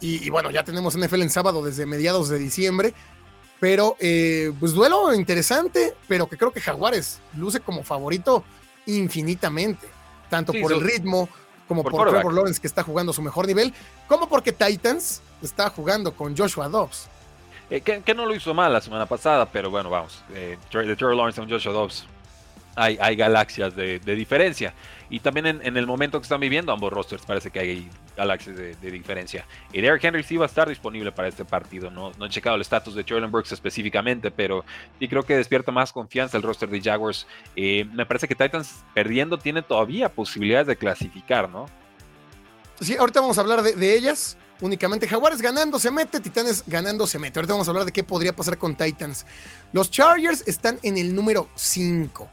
y, 0.00 0.28
bueno, 0.28 0.50
ya 0.50 0.64
tenemos 0.64 0.98
NFL 0.98 1.22
en 1.22 1.30
sábado 1.30 1.64
desde 1.64 1.86
mediados 1.86 2.28
de 2.28 2.38
diciembre. 2.38 2.92
Pero, 3.58 3.96
eh, 4.00 4.52
pues 4.60 4.72
duelo 4.72 5.14
interesante, 5.14 5.94
pero 6.06 6.28
que 6.28 6.36
creo 6.36 6.52
que 6.52 6.60
Jaguares 6.60 7.20
luce 7.36 7.60
como 7.60 7.82
favorito 7.84 8.44
infinitamente. 8.84 9.86
Tanto 10.28 10.52
por 10.60 10.72
el 10.72 10.82
ritmo, 10.82 11.28
como 11.68 11.82
por, 11.82 12.08
Trevor 12.08 12.32
Lawrence, 12.32 12.60
que 12.60 12.66
está 12.66 12.82
jugando 12.82 13.12
su 13.12 13.22
mejor 13.22 13.46
nivel, 13.46 13.72
como 14.06 14.28
porque 14.28 14.52
Titans 14.52 15.22
está 15.42 15.70
jugando 15.70 16.12
con 16.14 16.36
Joshua 16.36 16.68
Dobbs. 16.68 17.08
Eh, 17.70 17.80
que, 17.80 18.14
no 18.14 18.26
lo 18.26 18.34
hizo 18.34 18.52
mal 18.52 18.72
la 18.72 18.80
semana 18.80 19.06
pasada, 19.06 19.46
pero 19.46 19.70
bueno, 19.70 19.88
vamos. 19.90 20.22
Eh, 20.34 20.58
de 20.70 20.96
Trevor 20.96 21.16
Lawrence 21.16 21.40
con 21.40 21.50
Joshua 21.50 21.72
Dobbs 21.72 22.06
hay, 22.76 23.16
galaxias 23.16 23.74
de, 23.76 23.98
diferencia. 23.98 24.74
Y 25.10 25.20
también 25.20 25.46
en, 25.46 25.76
el 25.76 25.86
momento 25.86 26.18
que 26.18 26.24
están 26.24 26.40
viviendo 26.40 26.72
ambos 26.72 26.92
rosters 26.92 27.24
parece 27.24 27.50
que 27.50 27.60
hay 27.60 27.90
galaxias 28.16 28.56
de, 28.56 28.90
diferencia. 28.90 29.46
Y 29.72 29.80
Derrick 29.80 30.04
Henry 30.04 30.22
sí 30.22 30.36
va 30.36 30.46
a 30.46 30.48
estar 30.48 30.68
disponible 30.68 31.12
para 31.12 31.28
este 31.28 31.44
partido. 31.44 31.90
No, 31.90 32.12
no 32.18 32.26
he 32.26 32.28
checado 32.28 32.56
el 32.56 32.62
estatus 32.62 32.94
de 32.94 33.04
Jordan 33.08 33.30
Brooks 33.30 33.52
específicamente, 33.52 34.30
pero 34.30 34.64
sí 34.98 35.08
creo 35.08 35.22
que 35.22 35.36
despierta 35.36 35.72
más 35.72 35.92
confianza 35.92 36.36
el 36.36 36.42
roster 36.42 36.68
de 36.68 36.80
Jaguars. 36.80 37.26
Eh, 37.56 37.84
me 37.92 38.06
parece 38.06 38.26
que 38.26 38.34
Titans 38.34 38.84
perdiendo 38.94 39.38
tiene 39.38 39.62
todavía 39.62 40.08
posibilidades 40.08 40.66
de 40.66 40.76
clasificar, 40.76 41.48
¿no? 41.48 41.66
Sí, 42.80 42.96
ahorita 42.96 43.20
vamos 43.20 43.38
a 43.38 43.40
hablar 43.42 43.62
de, 43.62 43.74
de 43.74 43.96
ellas 43.96 44.36
únicamente. 44.60 45.06
Jaguares 45.06 45.40
ganando 45.40 45.78
se 45.78 45.90
mete, 45.90 46.20
Titanes 46.20 46.64
ganando 46.66 47.06
se 47.06 47.18
mete. 47.18 47.38
Ahorita 47.38 47.54
vamos 47.54 47.68
a 47.68 47.70
hablar 47.70 47.86
de 47.86 47.92
qué 47.92 48.02
podría 48.02 48.34
pasar 48.34 48.58
con 48.58 48.76
Titans. 48.76 49.26
Los 49.72 49.90
Chargers 49.90 50.42
están 50.46 50.78
en 50.82 50.98
el 50.98 51.14
número 51.14 51.48
5. 51.54 52.28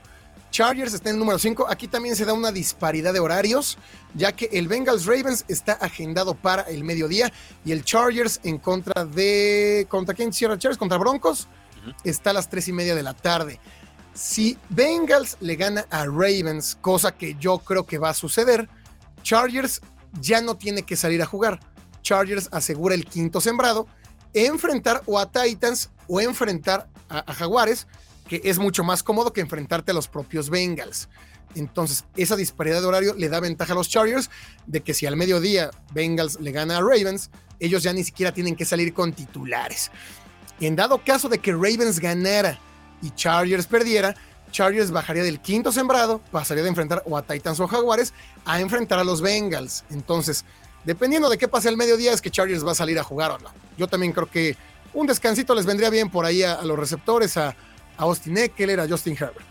Chargers 0.51 0.93
está 0.93 1.09
en 1.09 1.15
el 1.15 1.19
número 1.19 1.39
5. 1.39 1.65
Aquí 1.69 1.87
también 1.87 2.15
se 2.15 2.25
da 2.25 2.33
una 2.33 2.51
disparidad 2.51 3.13
de 3.13 3.21
horarios, 3.21 3.77
ya 4.13 4.33
que 4.33 4.49
el 4.51 4.67
Bengals 4.67 5.05
Ravens 5.05 5.45
está 5.47 5.73
agendado 5.73 6.35
para 6.35 6.63
el 6.63 6.83
mediodía 6.83 7.31
y 7.65 7.71
el 7.71 7.83
Chargers 7.83 8.41
en 8.43 8.57
contra 8.57 9.05
de. 9.05 9.87
¿Contra 9.89 10.13
quién 10.13 10.33
cierra 10.33 10.57
Chargers? 10.57 10.77
¿Contra 10.77 10.97
Broncos? 10.97 11.47
Está 12.03 12.29
a 12.29 12.33
las 12.33 12.49
3 12.49 12.67
y 12.67 12.73
media 12.73 12.95
de 12.95 13.01
la 13.01 13.13
tarde. 13.13 13.59
Si 14.13 14.57
Bengals 14.69 15.37
le 15.39 15.55
gana 15.55 15.85
a 15.89 16.05
Ravens, 16.05 16.77
cosa 16.81 17.13
que 17.13 17.35
yo 17.39 17.59
creo 17.59 17.85
que 17.85 17.97
va 17.97 18.09
a 18.09 18.13
suceder, 18.13 18.67
Chargers 19.23 19.81
ya 20.19 20.41
no 20.41 20.57
tiene 20.57 20.83
que 20.83 20.97
salir 20.97 21.21
a 21.21 21.25
jugar. 21.25 21.61
Chargers 22.01 22.49
asegura 22.51 22.93
el 22.93 23.05
quinto 23.05 23.39
sembrado, 23.39 23.87
enfrentar 24.33 25.01
o 25.05 25.17
a 25.17 25.31
Titans 25.31 25.89
o 26.07 26.19
enfrentar 26.19 26.89
a 27.07 27.33
Jaguares 27.33 27.87
que 28.31 28.39
es 28.45 28.59
mucho 28.59 28.85
más 28.85 29.03
cómodo 29.03 29.33
que 29.33 29.41
enfrentarte 29.41 29.91
a 29.91 29.93
los 29.93 30.07
propios 30.07 30.49
Bengals. 30.49 31.09
Entonces, 31.53 32.05
esa 32.15 32.37
disparidad 32.37 32.79
de 32.79 32.87
horario 32.87 33.13
le 33.13 33.27
da 33.27 33.41
ventaja 33.41 33.73
a 33.73 33.75
los 33.75 33.89
Chargers 33.89 34.29
de 34.65 34.79
que 34.79 34.93
si 34.93 35.05
al 35.05 35.17
mediodía 35.17 35.69
Bengals 35.93 36.39
le 36.39 36.53
gana 36.53 36.77
a 36.77 36.79
Ravens, 36.79 37.29
ellos 37.59 37.83
ya 37.83 37.91
ni 37.91 38.05
siquiera 38.05 38.33
tienen 38.33 38.55
que 38.55 38.63
salir 38.63 38.93
con 38.93 39.11
titulares. 39.11 39.91
En 40.61 40.77
dado 40.77 41.03
caso 41.03 41.27
de 41.27 41.39
que 41.39 41.51
Ravens 41.51 41.99
ganara 41.99 42.57
y 43.01 43.09
Chargers 43.09 43.67
perdiera, 43.67 44.15
Chargers 44.49 44.91
bajaría 44.91 45.23
del 45.23 45.41
quinto 45.41 45.73
sembrado, 45.73 46.21
pasaría 46.31 46.63
de 46.63 46.69
enfrentar 46.69 47.03
o 47.05 47.17
a 47.17 47.23
Titans 47.23 47.59
o 47.59 47.65
a 47.65 47.67
Jaguares 47.67 48.13
a 48.45 48.61
enfrentar 48.61 48.97
a 48.99 49.03
los 49.03 49.21
Bengals. 49.21 49.83
Entonces, 49.89 50.45
dependiendo 50.85 51.29
de 51.29 51.37
qué 51.37 51.49
pase 51.49 51.67
al 51.67 51.75
mediodía, 51.75 52.13
es 52.13 52.21
que 52.21 52.31
Chargers 52.31 52.65
va 52.65 52.71
a 52.71 52.75
salir 52.75 52.97
a 52.97 53.03
jugar 53.03 53.31
o 53.31 53.39
no. 53.39 53.49
Yo 53.77 53.87
también 53.87 54.13
creo 54.13 54.31
que 54.31 54.55
un 54.93 55.07
descansito 55.07 55.53
les 55.53 55.65
vendría 55.65 55.89
bien 55.89 56.09
por 56.09 56.25
ahí 56.25 56.43
a, 56.43 56.61
los 56.61 56.79
receptores, 56.79 57.35
a, 57.35 57.57
a 58.01 58.05
Austin 58.05 58.37
Eckler, 58.37 58.79
a 58.79 58.87
Justin 58.87 59.13
Herbert. 59.13 59.45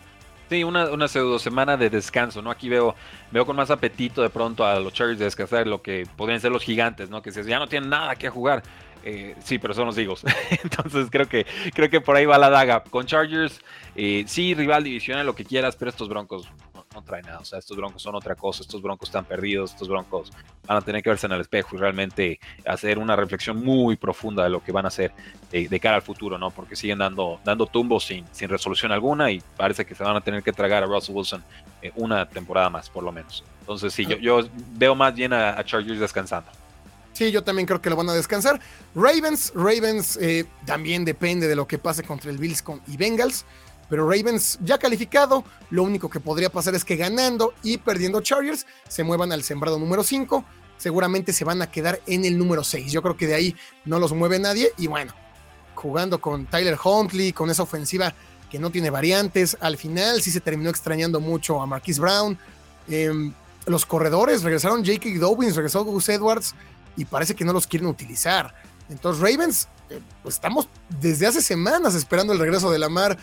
Sí, 0.49 0.65
una, 0.65 0.91
una 0.91 1.07
pseudo 1.07 1.39
semana 1.39 1.77
de 1.77 1.89
descanso, 1.89 2.43
¿no? 2.43 2.51
Aquí 2.51 2.69
veo, 2.69 2.97
veo 3.31 3.47
con 3.47 3.55
más 3.55 3.71
apetito 3.71 4.21
de 4.21 4.31
pronto 4.31 4.67
a 4.67 4.81
los 4.81 4.93
Chargers 4.93 5.21
de 5.21 5.27
descansar 5.27 5.67
lo 5.69 5.81
que 5.81 6.09
podrían 6.17 6.41
ser 6.41 6.51
los 6.51 6.65
gigantes, 6.65 7.09
¿no? 7.09 7.23
Que 7.23 7.31
si 7.31 7.41
ya 7.45 7.61
no 7.61 7.69
tienen 7.69 7.89
nada 7.89 8.17
que 8.17 8.29
jugar. 8.29 8.65
Eh, 9.05 9.37
sí, 9.45 9.59
pero 9.59 9.73
son 9.73 9.87
los 9.87 9.97
Eagles. 9.97 10.25
Entonces 10.65 11.09
creo 11.11 11.29
que, 11.29 11.47
creo 11.73 11.89
que 11.89 12.01
por 12.01 12.17
ahí 12.17 12.27
va 12.27 12.37
la 12.37 12.51
daga. 12.51 12.83
Con 12.83 13.07
Chargers, 13.07 13.61
eh, 13.95 14.25
sí, 14.27 14.53
rival 14.55 14.83
divisional, 14.83 15.25
lo 15.25 15.37
que 15.37 15.45
quieras, 15.45 15.77
pero 15.77 15.91
estos 15.91 16.09
Broncos 16.09 16.49
no 17.01 17.21
nada. 17.23 17.39
O 17.39 17.45
sea, 17.45 17.59
estos 17.59 17.77
broncos 17.77 18.03
son 18.03 18.15
otra 18.15 18.35
cosa, 18.35 18.63
estos 18.63 18.81
broncos 18.83 19.09
están 19.09 19.25
perdidos, 19.25 19.73
estos 19.73 19.89
broncos 19.89 20.33
van 20.67 20.79
a 20.79 20.81
tener 20.81 21.03
que 21.03 21.11
verse 21.11 21.27
en 21.27 21.33
el 21.33 21.41
espejo 21.41 21.77
y 21.77 21.79
realmente 21.79 22.41
hacer 22.67 22.99
una 22.99 23.17
reflexión 23.17 23.63
muy 23.63 23.97
profunda 23.97 24.45
de 24.45 24.51
lo 24.51 24.63
que 24.63 24.73
van 24.73 24.85
a 24.85 24.89
hacer 24.89 25.13
de, 25.51 25.81
cara 25.81 25.97
al 25.97 26.03
futuro, 26.03 26.39
¿no? 26.39 26.51
Porque 26.51 26.77
siguen 26.77 26.99
dando, 26.99 27.41
dando 27.45 27.67
tumbos 27.67 28.05
sin, 28.05 28.25
sin 28.33 28.49
resolución 28.49 28.93
alguna 28.93 29.31
y 29.31 29.43
parece 29.57 29.85
que 29.85 29.95
se 29.95 30.05
van 30.05 30.17
a 30.17 30.21
tener 30.21 30.43
que 30.43 30.53
tragar 30.53 30.85
a 30.85 30.87
Russell 30.87 31.15
Wilson 31.15 31.43
eh, 31.83 31.93
una 31.97 32.29
temporada 32.29 32.71
más, 32.71 32.89
por 32.89 33.03
lo 33.03 33.11
menos. 33.11 33.45
Entonces, 33.61 33.93
sí, 33.93 34.07
yo, 34.07 34.17
yo 34.19 34.49
veo 34.73 34.95
más 34.95 35.15
bien 35.15 35.33
a, 35.33 35.63
Chargers 35.65 36.01
descansando. 36.01 36.51
Sí, 37.13 37.31
yo 37.31 37.43
también 37.43 37.67
creo 37.67 37.83
que 37.83 37.91
lo 37.91 37.97
van 37.97 38.09
a 38.09 38.15
descansar. 38.15 38.61
Ravens, 38.95 39.53
Ravens 39.55 40.17
eh, 40.17 40.47
también 40.65 41.05
depende 41.05 41.49
de 41.49 41.57
lo 41.57 41.67
que 41.67 41.79
pase 41.79 42.03
contra 42.03 42.31
el 42.31 42.39
Bills 42.39 42.65
y 42.87 42.97
Bengals. 42.97 43.45
Pero 43.91 44.09
Ravens 44.09 44.59
ya 44.63 44.79
calificado, 44.79 45.45
lo 45.69 45.83
único 45.83 46.09
que 46.09 46.21
podría 46.21 46.49
pasar 46.49 46.75
es 46.75 46.85
que 46.85 46.97
ganando 46.97 47.53
y 47.63 47.77
perdiendo 47.77 48.21
Chargers 48.21 48.65
se 48.89 49.03
muevan 49.05 49.33
al 49.33 49.43
sembrado 49.43 49.79
número 49.79 50.05
5. 50.05 50.45
Seguramente 50.79 51.33
se 51.35 51.45
van 51.45 51.61
a 51.61 51.71
quedar 51.71 52.01
en 52.07 52.25
el 52.25 52.39
número 52.39 52.65
6. 52.65 52.91
Yo 52.91 53.03
creo 53.03 53.17
que 53.17 53.27
de 53.27 53.35
ahí 53.35 53.57
no 53.85 53.99
los 53.99 54.13
mueve 54.13 54.39
nadie. 54.39 54.73
Y 54.79 54.87
bueno, 54.87 55.13
jugando 55.75 56.21
con 56.21 56.47
Tyler 56.47 56.79
Huntley, 56.83 57.33
con 57.33 57.51
esa 57.51 57.65
ofensiva 57.65 58.15
que 58.49 58.59
no 58.59 58.71
tiene 58.71 58.91
variantes. 58.91 59.57
Al 59.61 59.77
final 59.77 60.23
sí 60.23 60.31
se 60.31 60.41
terminó 60.41 60.71
extrañando 60.71 61.21
mucho 61.21 61.61
a 61.61 61.67
Marquise 61.67 62.01
Brown. 62.01 62.39
Em, 62.89 63.33
los 63.67 63.85
corredores 63.87 64.43
regresaron 64.43 64.85
J.K. 64.85 65.19
Dobbins, 65.19 65.57
regresó 65.57 65.85
Gus 65.85 66.09
Edwards 66.09 66.55
y 66.97 67.05
parece 67.05 67.35
que 67.35 67.45
no 67.45 67.53
los 67.53 67.67
quieren 67.67 67.89
utilizar. 67.89 68.55
Entonces 68.89 69.23
Ravens, 69.23 69.69
eh, 69.89 70.01
pues 70.23 70.35
estamos 70.35 70.69
desde 71.01 71.27
hace 71.27 71.41
semanas 71.41 71.95
esperando 71.95 72.33
el 72.33 72.39
regreso 72.39 72.71
de 72.71 72.79
Lamar. 72.79 73.17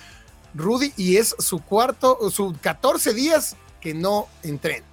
Rudy 0.58 0.92
y 0.98 1.18
es 1.18 1.36
su 1.40 1.60
cuarto, 1.60 2.18
su 2.30 2.56
14 2.62 3.14
días 3.14 3.56
que 3.80 3.94
no 3.94 4.28
entren. 4.44 4.84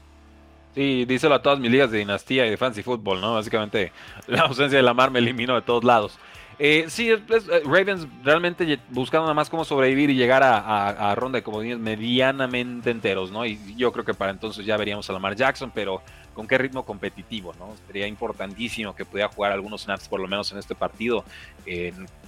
Sí, 0.74 1.05
díselo 1.05 1.37
a 1.37 1.42
todas 1.42 1.61
mis 1.61 1.70
ligas 1.70 1.90
de 1.90 1.98
dinastía 1.98 2.46
y 2.46 2.50
de 2.50 2.57
fancy 2.57 2.83
fútbol, 2.83 3.20
¿no? 3.20 3.35
Básicamente 3.35 3.92
la 4.27 4.42
ausencia 4.42 4.77
de 4.77 4.83
Lamar 4.83 5.11
me 5.11 5.20
eliminó 5.20 5.55
de 5.55 5.62
todos 5.62 5.85
lados. 5.85 6.18
Eh, 6.59 6.85
sí, 6.88 7.11
eh, 7.11 7.22
Ravens 7.64 8.07
realmente 8.22 8.79
buscando 8.90 9.24
nada 9.24 9.35
más 9.35 9.50
cómo 9.50 9.64
sobrevivir 9.64 10.11
y 10.11 10.14
llegar 10.14 10.42
a, 10.44 11.14
ronda 11.16 11.38
de 11.38 11.42
comodines 11.42 11.79
medianamente 11.79 12.90
enteros, 12.90 13.33
¿no? 13.33 13.44
Y 13.44 13.59
yo 13.77 13.92
creo 13.92 14.05
que 14.05 14.14
para 14.14 14.31
entonces 14.31 14.64
ya 14.64 14.77
veríamos 14.77 15.09
a 15.11 15.12
Lamar 15.12 15.35
Jackson, 15.35 15.72
pero 15.74 16.03
con 16.35 16.47
qué 16.47 16.59
ritmo 16.59 16.85
competitivo, 16.85 17.55
¿no? 17.59 17.75
Sería 17.87 18.07
importantísimo 18.07 18.94
que 18.94 19.05
pudiera 19.05 19.29
jugar 19.29 19.53
algunos 19.53 19.83
snaps 19.83 20.09
por 20.09 20.20
lo 20.20 20.29
menos 20.29 20.53
en 20.53 20.59
este 20.59 20.75
partido. 20.75 21.25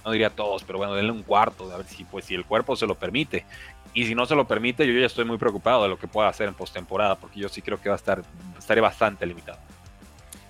No 0.03 0.11
diría 0.11 0.29
todos, 0.29 0.63
pero 0.63 0.79
bueno, 0.79 0.95
denle 0.95 1.11
un 1.11 1.23
cuarto, 1.23 1.71
a 1.71 1.77
ver 1.77 1.85
si, 1.85 2.03
pues, 2.05 2.25
si 2.25 2.33
el 2.33 2.45
cuerpo 2.45 2.75
se 2.75 2.87
lo 2.87 2.95
permite. 2.95 3.45
Y 3.93 4.05
si 4.05 4.15
no 4.15 4.25
se 4.25 4.35
lo 4.35 4.47
permite, 4.47 4.87
yo 4.87 4.93
ya 4.99 5.05
estoy 5.05 5.25
muy 5.25 5.37
preocupado 5.37 5.83
de 5.83 5.89
lo 5.89 5.99
que 5.99 6.07
pueda 6.07 6.29
hacer 6.29 6.47
en 6.47 6.53
postemporada, 6.53 7.15
porque 7.15 7.39
yo 7.39 7.49
sí 7.49 7.61
creo 7.61 7.81
que 7.81 7.89
va 7.89 7.95
a 7.95 7.97
estar, 7.97 8.23
estaré 8.57 8.81
bastante 8.81 9.25
limitado. 9.25 9.59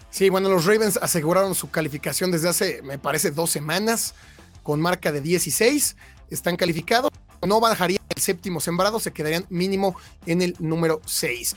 Sí, 0.09 0.29
bueno, 0.29 0.49
los 0.49 0.65
Ravens 0.65 0.97
aseguraron 0.97 1.53
su 1.53 1.69
calificación 1.69 2.31
desde 2.31 2.49
hace, 2.49 2.81
me 2.81 2.97
parece, 2.97 3.31
dos 3.31 3.49
semanas, 3.49 4.15
con 4.63 4.81
marca 4.81 5.11
de 5.11 5.21
16. 5.21 5.95
Están 6.29 6.57
calificados. 6.57 7.11
No 7.45 7.59
bajaría 7.59 7.99
el 8.15 8.21
séptimo 8.21 8.59
sembrado, 8.59 8.99
se 8.99 9.13
quedarían 9.13 9.45
mínimo 9.49 9.95
en 10.25 10.41
el 10.41 10.55
número 10.59 11.01
6. 11.05 11.55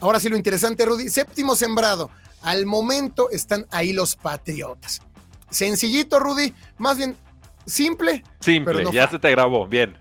Ahora 0.00 0.20
sí, 0.20 0.28
lo 0.28 0.36
interesante, 0.36 0.84
Rudy. 0.84 1.08
Séptimo 1.08 1.56
sembrado. 1.56 2.10
Al 2.42 2.66
momento 2.66 3.30
están 3.30 3.66
ahí 3.70 3.92
los 3.92 4.16
Patriotas. 4.16 5.00
Sencillito, 5.50 6.20
Rudy. 6.20 6.54
Más 6.78 6.96
bien 6.96 7.16
simple. 7.66 8.22
Simple, 8.40 8.86
ya 8.92 9.08
se 9.08 9.18
te 9.18 9.30
grabó. 9.30 9.66
Bien. 9.66 9.96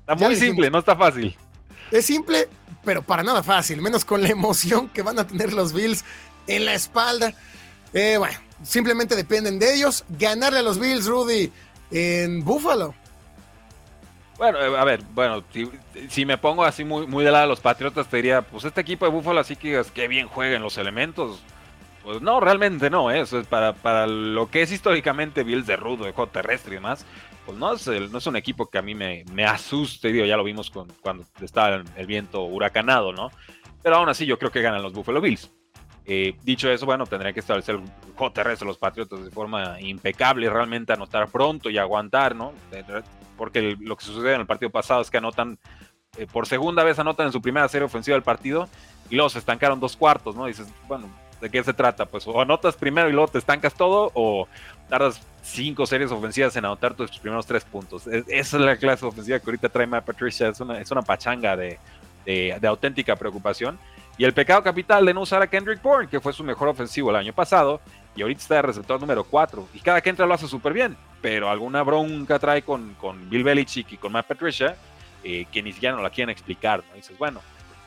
Está 0.00 0.14
muy 0.14 0.36
simple, 0.36 0.70
no 0.70 0.78
está 0.78 0.96
fácil. 0.96 1.36
Es 1.90 2.06
simple, 2.06 2.48
pero 2.84 3.02
para 3.02 3.22
nada 3.22 3.42
fácil. 3.42 3.80
Menos 3.80 4.04
con 4.04 4.22
la 4.22 4.28
emoción 4.28 4.88
que 4.88 5.02
van 5.02 5.18
a 5.18 5.26
tener 5.26 5.52
los 5.52 5.72
Bills 5.72 6.04
en 6.46 6.64
la 6.64 6.74
espalda. 6.74 7.34
Eh, 7.92 8.16
bueno, 8.18 8.38
simplemente 8.62 9.14
dependen 9.16 9.58
de 9.58 9.74
ellos. 9.74 10.04
Ganarle 10.18 10.60
a 10.60 10.62
los 10.62 10.78
Bills, 10.78 11.06
Rudy, 11.06 11.52
en 11.90 12.44
Buffalo. 12.44 12.94
Bueno, 14.38 14.60
eh, 14.60 14.78
a 14.78 14.84
ver, 14.84 15.02
bueno, 15.14 15.42
si, 16.08 16.24
me 16.24 16.38
pongo 16.38 16.64
así 16.64 16.84
muy, 16.84 17.08
muy 17.08 17.24
de 17.24 17.32
lado 17.32 17.42
de 17.42 17.48
los 17.48 17.60
Patriotas, 17.60 18.08
te 18.08 18.18
diría, 18.18 18.42
pues 18.42 18.64
este 18.64 18.80
equipo 18.80 19.04
de 19.04 19.10
Búfalo 19.10 19.40
así 19.40 19.56
que 19.56 19.82
que 19.92 20.06
bien 20.06 20.28
jueguen 20.28 20.62
los 20.62 20.78
elementos. 20.78 21.42
Pues 22.04 22.22
no, 22.22 22.38
realmente 22.40 22.88
no, 22.88 23.10
¿eh? 23.10 23.20
eso 23.20 23.40
es 23.40 23.48
para, 23.48 23.74
para 23.74 24.06
lo 24.06 24.48
que 24.48 24.62
es 24.62 24.70
históricamente 24.70 25.42
Bills 25.42 25.66
de 25.66 25.76
rudo, 25.76 26.04
de 26.04 26.12
juego 26.12 26.30
terrestre 26.30 26.72
y 26.72 26.74
demás. 26.76 27.04
Pues 27.44 27.58
no 27.58 27.72
es, 27.74 27.86
no 27.86 28.18
es 28.18 28.26
un 28.26 28.36
equipo 28.36 28.66
que 28.66 28.78
a 28.78 28.82
mí 28.82 28.94
me, 28.94 29.24
me 29.32 29.44
asuste, 29.44 30.12
digo, 30.12 30.24
ya 30.24 30.36
lo 30.36 30.44
vimos 30.44 30.70
con, 30.70 30.86
cuando 31.02 31.24
estaba 31.40 31.82
el, 31.96 32.06
viento 32.06 32.44
huracanado, 32.44 33.12
¿no? 33.12 33.30
Pero 33.82 33.96
aún 33.96 34.08
así 34.08 34.24
yo 34.24 34.38
creo 34.38 34.52
que 34.52 34.62
ganan 34.62 34.82
los 34.82 34.92
Buffalo 34.92 35.20
Bills. 35.20 35.50
Eh, 36.06 36.36
dicho 36.44 36.70
eso, 36.70 36.86
bueno, 36.86 37.06
tendrían 37.06 37.34
que 37.34 37.40
establecer 37.40 37.74
el 37.74 37.82
juego 38.16 38.32
terrestre 38.32 38.66
los 38.66 38.78
Patriotas 38.78 39.24
de 39.24 39.30
forma 39.30 39.80
impecable, 39.80 40.48
realmente 40.48 40.92
anotar 40.92 41.28
pronto 41.28 41.68
y 41.68 41.76
aguantar, 41.76 42.36
¿no? 42.36 42.52
Porque 43.38 43.76
lo 43.80 43.96
que 43.96 44.04
sucede 44.04 44.34
en 44.34 44.42
el 44.42 44.46
partido 44.46 44.70
pasado 44.70 45.00
es 45.00 45.10
que 45.10 45.16
anotan, 45.16 45.58
eh, 46.18 46.26
por 46.30 46.46
segunda 46.46 46.84
vez 46.84 46.98
anotan 46.98 47.26
en 47.26 47.32
su 47.32 47.40
primera 47.40 47.68
serie 47.68 47.86
ofensiva 47.86 48.14
del 48.14 48.22
partido 48.22 48.68
y 49.08 49.14
luego 49.14 49.30
se 49.30 49.38
estancaron 49.38 49.80
dos 49.80 49.96
cuartos, 49.96 50.36
¿no? 50.36 50.44
dices, 50.44 50.66
bueno, 50.86 51.08
¿de 51.40 51.48
qué 51.48 51.62
se 51.64 51.72
trata? 51.72 52.04
Pues 52.04 52.26
o 52.26 52.40
anotas 52.40 52.76
primero 52.76 53.08
y 53.08 53.12
luego 53.12 53.28
te 53.28 53.38
estancas 53.38 53.72
todo 53.72 54.10
o 54.14 54.46
tardas 54.88 55.20
cinco 55.42 55.86
series 55.86 56.10
ofensivas 56.10 56.54
en 56.56 56.64
anotar 56.64 56.94
tus 56.94 57.18
primeros 57.18 57.46
tres 57.46 57.64
puntos. 57.64 58.06
esa 58.06 58.26
es 58.28 58.52
la 58.52 58.76
clase 58.76 59.06
ofensiva 59.06 59.38
que 59.38 59.46
ahorita 59.46 59.68
trae 59.68 59.86
Matt 59.86 60.04
Patricia, 60.04 60.48
es 60.48 60.60
una, 60.60 60.80
es 60.80 60.90
una 60.90 61.02
pachanga 61.02 61.56
de, 61.56 61.78
de, 62.24 62.68
auténtica 62.68 63.16
preocupación. 63.16 63.78
Y 64.16 64.24
el 64.24 64.34
pecado 64.34 64.62
capital 64.62 65.06
de 65.06 65.14
no 65.14 65.20
usar 65.22 65.42
a 65.42 65.46
Kendrick 65.46 65.80
Bourne, 65.80 66.08
que 66.08 66.20
fue 66.20 66.32
su 66.32 66.42
mejor 66.42 66.68
ofensivo 66.68 67.10
el 67.10 67.16
año 67.16 67.32
pasado, 67.32 67.80
y 68.18 68.22
ahorita 68.22 68.40
está 68.40 68.54
de 68.56 68.62
receptor 68.62 69.00
número 69.00 69.22
4. 69.22 69.68
Y 69.74 69.78
cada 69.78 70.00
que 70.00 70.10
entra 70.10 70.26
lo 70.26 70.34
hace 70.34 70.48
súper 70.48 70.72
bien, 70.72 70.96
pero 71.22 71.48
alguna 71.48 71.84
bronca 71.84 72.40
trae 72.40 72.62
con, 72.62 72.94
con 72.94 73.30
Bill 73.30 73.44
Belichick 73.44 73.92
y 73.92 73.96
con 73.96 74.10
Matt 74.10 74.26
Patricia 74.26 74.76
eh, 75.22 75.46
que 75.52 75.62
ni 75.62 75.72
siquiera 75.72 75.94
nos 75.94 76.02
la 76.02 76.10
quieren 76.10 76.30
explicar. 76.30 76.82
¿no? 76.88 76.96
dices, 76.96 77.16
bueno, 77.16 77.40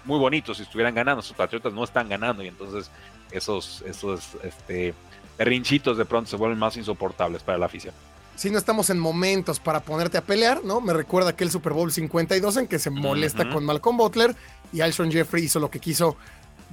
muy 0.05 0.17
bonito 0.17 0.55
si 0.55 0.63
estuvieran 0.63 0.95
ganando, 0.95 1.21
sus 1.21 1.35
patriotas 1.35 1.73
no 1.73 1.83
están 1.83 2.07
ganando 2.07 2.43
y 2.43 2.47
entonces 2.47 2.89
esos, 3.29 3.83
esos 3.85 4.37
este, 4.41 4.93
rinchitos 5.37 5.97
de 5.97 6.05
pronto 6.05 6.29
se 6.29 6.37
vuelven 6.37 6.57
más 6.57 6.77
insoportables 6.77 7.43
para 7.43 7.57
la 7.57 7.65
afición. 7.65 7.93
Si 8.37 8.49
no 8.49 8.57
estamos 8.57 8.89
en 8.89 8.99
momentos 8.99 9.59
para 9.59 9.81
ponerte 9.81 10.17
a 10.17 10.21
pelear, 10.21 10.63
¿no? 10.63 10.79
Me 10.79 10.93
recuerda 10.93 11.31
aquel 11.31 11.51
Super 11.51 11.73
Bowl 11.73 11.91
52 11.91 12.55
en 12.55 12.67
que 12.67 12.79
se 12.79 12.89
molesta 12.89 13.49
con 13.49 13.65
Malcolm 13.65 13.97
Butler 13.97 14.33
y 14.71 14.79
Alshon 14.79 15.11
Jeffrey 15.11 15.43
hizo 15.43 15.59
lo 15.59 15.69
que 15.69 15.81
quiso 15.81 16.15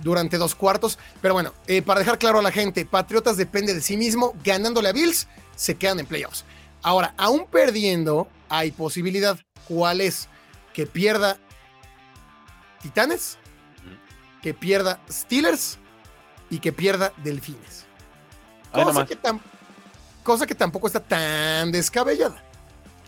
durante 0.02 0.38
dos 0.38 0.54
cuartos. 0.54 0.98
Pero 1.20 1.34
bueno, 1.34 1.52
eh, 1.66 1.82
para 1.82 2.00
dejar 2.00 2.18
claro 2.18 2.38
a 2.38 2.42
la 2.42 2.52
gente, 2.52 2.84
Patriotas 2.84 3.36
depende 3.36 3.74
de 3.74 3.80
sí 3.80 3.96
mismo. 3.96 4.34
Ganándole 4.44 4.88
a 4.88 4.92
Bills, 4.92 5.28
se 5.56 5.76
quedan 5.76 6.00
en 6.00 6.06
playoffs. 6.06 6.44
Ahora, 6.82 7.14
aún 7.16 7.46
perdiendo, 7.46 8.28
hay 8.48 8.70
posibilidad. 8.70 9.38
¿Cuál 9.66 10.00
es? 10.00 10.28
Que 10.72 10.86
pierda 10.86 11.38
Titanes, 12.82 13.38
que 14.42 14.54
pierda 14.54 15.00
Steelers 15.10 15.78
y 16.50 16.58
que 16.58 16.72
pierda 16.72 17.12
Delfines. 17.18 17.86
Cosa 18.72 19.06
que, 19.06 19.18
cosa 20.22 20.46
que, 20.46 20.54
tampoco 20.54 20.86
está 20.86 21.00
tan 21.00 21.72
descabellada. 21.72 22.42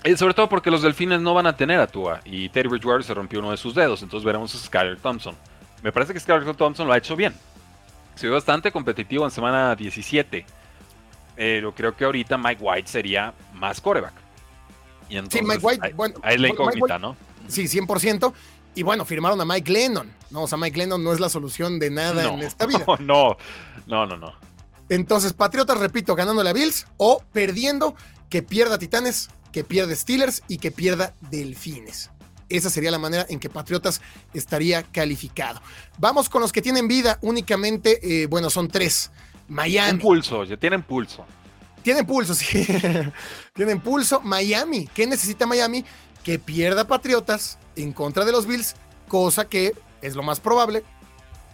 Y 0.04 0.16
sobre 0.16 0.34
todo 0.34 0.48
porque 0.48 0.70
los 0.70 0.82
Delfines 0.82 1.20
no 1.20 1.34
van 1.34 1.46
a 1.46 1.56
tener 1.56 1.78
a 1.80 1.86
Tua 1.86 2.20
y 2.24 2.48
Terry 2.48 2.68
Bridgewater 2.68 3.04
se 3.04 3.14
rompió 3.14 3.38
uno 3.40 3.50
de 3.50 3.58
sus 3.58 3.74
dedos, 3.74 4.02
entonces 4.02 4.24
veremos 4.24 4.54
a 4.54 4.58
Skyler 4.58 4.98
Thompson. 4.98 5.36
Me 5.82 5.92
parece 5.92 6.12
que 6.12 6.20
Scarlett 6.20 6.56
Thompson 6.56 6.86
lo 6.86 6.92
ha 6.92 6.98
hecho 6.98 7.16
bien. 7.16 7.34
Se 8.14 8.26
vio 8.26 8.34
bastante 8.34 8.70
competitivo 8.70 9.24
en 9.24 9.30
semana 9.30 9.74
17. 9.74 10.44
Pero 11.36 11.74
creo 11.74 11.96
que 11.96 12.04
ahorita 12.04 12.36
Mike 12.36 12.62
White 12.62 12.88
sería 12.88 13.32
más 13.54 13.80
coreback. 13.80 14.12
Y 15.08 15.16
entonces, 15.16 15.40
sí, 15.40 15.46
Mike 15.46 15.64
White, 15.64 15.92
bueno, 15.94 16.14
ahí 16.22 16.34
es 16.34 16.40
la 16.40 16.48
incógnita, 16.48 16.98
¿no? 16.98 17.16
Sí, 17.48 17.64
100%. 17.64 18.32
Y 18.74 18.82
bueno, 18.82 19.04
firmaron 19.04 19.40
a 19.40 19.44
Mike 19.44 19.72
Lennon. 19.72 20.12
No, 20.30 20.42
o 20.42 20.46
sea, 20.46 20.58
Mike 20.58 20.78
Lennon 20.78 21.02
no 21.02 21.12
es 21.12 21.18
la 21.18 21.28
solución 21.28 21.78
de 21.78 21.90
nada 21.90 22.32
en 22.32 22.40
esta 22.40 22.66
vida. 22.66 22.84
No, 23.00 23.36
no, 23.86 24.06
no, 24.06 24.16
no. 24.16 24.32
Entonces, 24.88 25.32
Patriotas, 25.32 25.78
repito, 25.78 26.14
ganándole 26.14 26.50
a 26.50 26.52
Bills 26.52 26.86
o 26.96 27.22
perdiendo, 27.32 27.94
que 28.28 28.42
pierda 28.42 28.78
Titanes, 28.78 29.30
que 29.52 29.64
pierda 29.64 29.94
Steelers 29.94 30.42
y 30.46 30.58
que 30.58 30.70
pierda 30.70 31.14
Delfines. 31.30 32.10
Esa 32.50 32.68
sería 32.68 32.90
la 32.90 32.98
manera 32.98 33.24
en 33.28 33.40
que 33.40 33.48
Patriotas 33.48 34.00
estaría 34.34 34.82
calificado. 34.82 35.62
Vamos 35.98 36.28
con 36.28 36.42
los 36.42 36.52
que 36.52 36.60
tienen 36.60 36.88
vida 36.88 37.18
únicamente, 37.22 38.00
eh, 38.02 38.26
bueno, 38.26 38.50
son 38.50 38.68
tres. 38.68 39.10
Miami. 39.48 39.98
pulso, 39.98 40.44
ya 40.44 40.56
tienen 40.56 40.82
pulso. 40.82 41.24
Tienen 41.82 42.06
pulso, 42.06 42.34
sí. 42.36 42.66
tienen 43.54 43.80
pulso. 43.80 44.20
Miami. 44.20 44.88
¿Qué 44.92 45.06
necesita 45.06 45.46
Miami? 45.46 45.84
Que 46.22 46.38
pierda 46.38 46.86
Patriotas 46.86 47.58
en 47.76 47.92
contra 47.92 48.24
de 48.24 48.32
los 48.32 48.46
Bills, 48.46 48.74
cosa 49.08 49.48
que 49.48 49.72
es 50.02 50.14
lo 50.14 50.22
más 50.22 50.40
probable. 50.40 50.84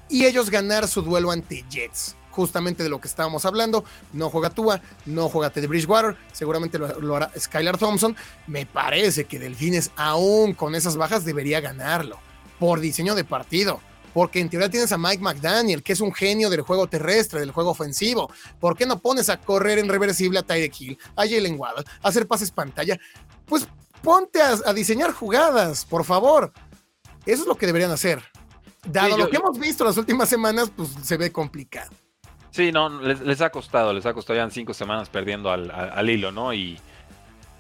Y 0.09 0.25
ellos 0.25 0.51
ganar 0.51 0.89
su 0.89 1.03
duelo 1.03 1.31
ante 1.31 1.65
Jets 1.71 2.17
justamente 2.37 2.83
de 2.83 2.91
lo 2.91 3.01
que 3.01 3.09
estábamos 3.09 3.45
hablando. 3.47 3.85
No 4.13 4.31
juega 4.31 4.51
Tua, 4.51 4.81
no 5.07 5.29
juega 5.29 5.51
Teddy 5.51 5.67
Bridgewater, 5.67 6.17
seguramente 6.33 6.79
lo, 6.79 7.17
hará 7.17 7.33
Skylar 7.37 7.79
Thompson. 7.79 8.15
Me 8.47 8.67
parece 8.67 9.25
que 9.25 9.39
Delfines, 9.39 9.91
aún 9.97 10.53
con 10.53 10.75
esas 10.75 10.97
bajas, 10.97 11.25
debería 11.25 11.61
ganarlo 11.61 12.19
por 12.61 12.79
diseño 12.81 13.15
de 13.15 13.25
partido. 13.25 13.81
Porque 14.13 14.41
en 14.41 14.49
teoría 14.49 14.71
tienes 14.71 14.93
a 14.93 14.99
Mike 14.99 15.23
McDaniel, 15.23 15.83
que 15.83 15.93
es 15.93 16.01
un 16.01 16.13
genio 16.13 16.49
del 16.49 16.63
juego 16.63 16.87
terrestre, 16.87 17.41
del 17.41 17.51
juego 17.51 17.71
ofensivo. 17.71 18.31
¿Por 18.61 18.77
qué 18.77 18.87
no 18.87 18.99
pones 18.99 19.29
a 19.29 19.39
correr 19.39 19.79
en 19.79 19.89
reversible 19.89 20.39
a 20.39 20.43
Tyreek 20.43 20.81
Hill, 20.81 20.99
a 21.17 21.23
Jalen 21.23 21.59
Waddle, 21.59 21.85
a 22.03 22.09
hacer 22.09 22.27
pases 22.27 22.51
pantalla? 22.51 22.99
Pues 23.45 23.69
ponte 24.03 24.41
a, 24.41 24.73
diseñar 24.73 25.13
jugadas, 25.13 25.85
por 25.85 26.05
favor. 26.05 26.53
Eso 27.27 27.43
es 27.43 27.49
lo 27.49 27.57
que 27.57 27.67
deberían 27.67 27.91
hacer. 27.91 28.23
Dado 28.87 29.19
lo 29.19 29.29
que 29.29 29.37
hemos 29.37 29.59
visto 29.59 29.85
las 29.85 29.97
últimas 29.97 30.29
semanas, 30.29 30.71
pues 30.75 30.91
se 31.03 31.17
ve 31.17 31.33
complicado. 31.33 31.91
Sí, 32.51 32.73
no, 32.73 32.89
les, 33.01 33.41
ha 33.41 33.51
costado, 33.51 33.93
les 33.93 34.07
ha 34.07 34.15
costado 34.15 34.39
ya 34.39 34.49
cinco 34.51 34.73
semanas 34.73 35.09
perdiendo 35.09 35.51
al, 35.51 36.11
hilo, 36.11 36.33
¿no? 36.33 36.55
Y, 36.55 36.79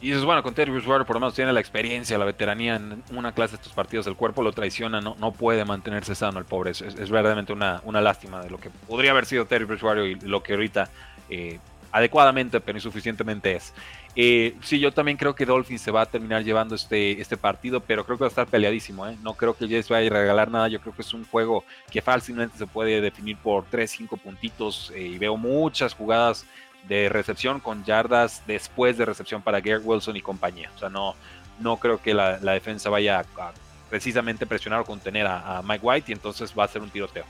y 0.00 0.12
es 0.12 0.24
bueno, 0.24 0.42
con 0.42 0.54
Terry 0.54 0.72
Bridgewater 0.72 1.06
por 1.06 1.16
lo 1.16 1.20
menos 1.20 1.34
tiene 1.34 1.52
la 1.52 1.60
experiencia, 1.60 2.16
la 2.16 2.24
veteranía 2.24 2.76
en 2.76 3.02
una 3.10 3.32
clase 3.32 3.52
de 3.52 3.56
estos 3.56 3.72
partidos, 3.72 4.06
el 4.06 4.16
cuerpo 4.16 4.42
lo 4.42 4.52
traiciona, 4.52 5.00
no, 5.00 5.16
no 5.18 5.32
puede 5.32 5.64
mantenerse 5.64 6.14
sano 6.14 6.38
el 6.38 6.44
pobre, 6.44 6.70
es, 6.70 6.80
es, 6.80 7.10
verdaderamente 7.10 7.52
una, 7.52 7.80
una, 7.84 8.00
lástima 8.00 8.42
de 8.42 8.50
lo 8.50 8.58
que 8.58 8.70
podría 8.70 9.10
haber 9.10 9.26
sido 9.26 9.46
Terry 9.46 9.64
Bridgewater 9.64 10.04
y 10.04 10.14
lo 10.16 10.42
que 10.42 10.54
ahorita 10.54 10.90
eh, 11.28 11.58
adecuadamente 11.92 12.60
pero 12.60 12.78
insuficientemente 12.78 13.56
es. 13.56 13.72
Eh, 14.18 14.56
sí, 14.62 14.78
yo 14.80 14.92
también 14.92 15.18
creo 15.18 15.34
que 15.34 15.44
Dolphins 15.44 15.82
se 15.82 15.90
va 15.90 16.00
a 16.00 16.06
terminar 16.06 16.42
llevando 16.42 16.74
este, 16.74 17.20
este 17.20 17.36
partido, 17.36 17.80
pero 17.80 18.02
creo 18.06 18.16
que 18.16 18.22
va 18.22 18.28
a 18.28 18.30
estar 18.30 18.46
peleadísimo. 18.46 19.06
¿eh? 19.06 19.16
No 19.22 19.34
creo 19.34 19.54
que 19.54 19.68
Jets 19.68 19.90
vaya 19.90 20.06
a 20.06 20.10
regalar 20.10 20.50
nada. 20.50 20.68
Yo 20.68 20.80
creo 20.80 20.94
que 20.94 21.02
es 21.02 21.12
un 21.12 21.26
juego 21.26 21.64
que 21.90 22.00
fácilmente 22.00 22.56
se 22.56 22.66
puede 22.66 23.02
definir 23.02 23.36
por 23.36 23.66
3, 23.66 23.90
5 23.90 24.16
puntitos. 24.16 24.90
Eh, 24.94 25.02
y 25.02 25.18
veo 25.18 25.36
muchas 25.36 25.92
jugadas 25.92 26.46
de 26.88 27.10
recepción 27.10 27.60
con 27.60 27.84
yardas 27.84 28.42
después 28.46 28.96
de 28.96 29.04
recepción 29.04 29.42
para 29.42 29.60
Garrett 29.60 29.84
Wilson 29.84 30.16
y 30.16 30.22
compañía. 30.22 30.70
O 30.74 30.78
sea, 30.78 30.88
no, 30.88 31.14
no 31.60 31.76
creo 31.76 32.00
que 32.00 32.14
la, 32.14 32.38
defensa 32.38 32.88
vaya 32.88 33.20
a, 33.20 33.52
precisamente 33.90 34.46
presionar 34.46 34.80
o 34.80 34.84
contener 34.86 35.26
a, 35.26 35.58
a 35.58 35.62
Mike 35.62 35.84
White 35.84 36.10
y 36.10 36.14
entonces 36.14 36.54
va 36.58 36.64
a 36.64 36.68
ser 36.68 36.80
un 36.80 36.88
tiroteo. 36.88 37.24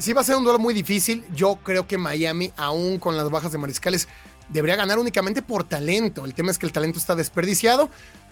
Sí, 0.00 0.14
va 0.14 0.22
a 0.22 0.24
ser 0.24 0.36
un 0.36 0.44
duelo 0.44 0.58
muy 0.58 0.72
difícil. 0.72 1.24
Yo 1.34 1.56
creo 1.56 1.86
que 1.86 1.98
Miami, 1.98 2.52
aún 2.56 2.98
con 2.98 3.18
las 3.18 3.28
bajas 3.28 3.52
de 3.52 3.58
mariscales, 3.58 4.08
debería 4.50 4.76
ganar 4.76 4.98
únicamente 4.98 5.42
por 5.42 5.64
talento. 5.64 6.24
El 6.24 6.34
tema 6.34 6.50
es 6.50 6.58
que 6.58 6.66
el 6.66 6.72
talento 6.72 6.98
está 6.98 7.14
desperdiciado. 7.14 7.90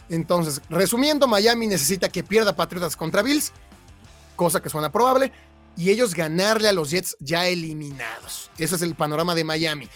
Entonces, 0.08 0.60
resumiendo, 0.68 1.26
Miami 1.26 1.66
necesita 1.66 2.08
que 2.08 2.22
pierda 2.22 2.56
Patriotas 2.56 2.96
contra 2.96 3.22
Bills, 3.22 3.52
cosa 4.36 4.60
que 4.60 4.70
suena 4.70 4.90
probable, 4.90 5.32
y 5.76 5.90
ellos 5.90 6.14
ganarle 6.14 6.68
a 6.68 6.72
los 6.72 6.90
Jets 6.90 7.16
ya 7.20 7.46
eliminados. 7.46 8.50
Ese 8.58 8.76
es 8.76 8.82
el 8.82 8.94
panorama 8.94 9.34
de 9.34 9.44
Miami. 9.44 9.88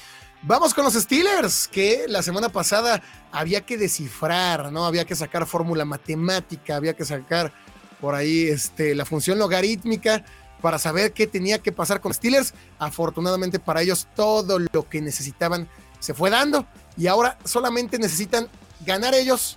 Vamos 0.42 0.74
con 0.74 0.84
los 0.84 0.94
Steelers, 0.94 1.68
que 1.68 2.06
la 2.08 2.22
semana 2.22 2.48
pasada 2.48 3.02
había 3.30 3.60
que 3.60 3.78
descifrar, 3.78 4.72
¿no? 4.72 4.84
Había 4.84 5.04
que 5.04 5.14
sacar 5.14 5.46
fórmula 5.46 5.84
matemática, 5.84 6.76
había 6.76 6.94
que 6.94 7.04
sacar 7.04 7.52
por 8.00 8.16
ahí 8.16 8.48
este, 8.48 8.96
la 8.96 9.04
función 9.04 9.38
logarítmica 9.38 10.24
para 10.60 10.78
saber 10.78 11.12
qué 11.12 11.28
tenía 11.28 11.60
que 11.60 11.70
pasar 11.70 12.00
con 12.00 12.12
Steelers. 12.12 12.54
Afortunadamente 12.80 13.60
para 13.60 13.82
ellos 13.82 14.08
todo 14.16 14.58
lo 14.58 14.88
que 14.88 15.00
necesitaban 15.00 15.68
se 16.02 16.14
fue 16.14 16.30
dando 16.30 16.66
y 16.96 17.06
ahora 17.06 17.38
solamente 17.44 17.96
necesitan 17.96 18.48
ganar 18.84 19.14
ellos, 19.14 19.56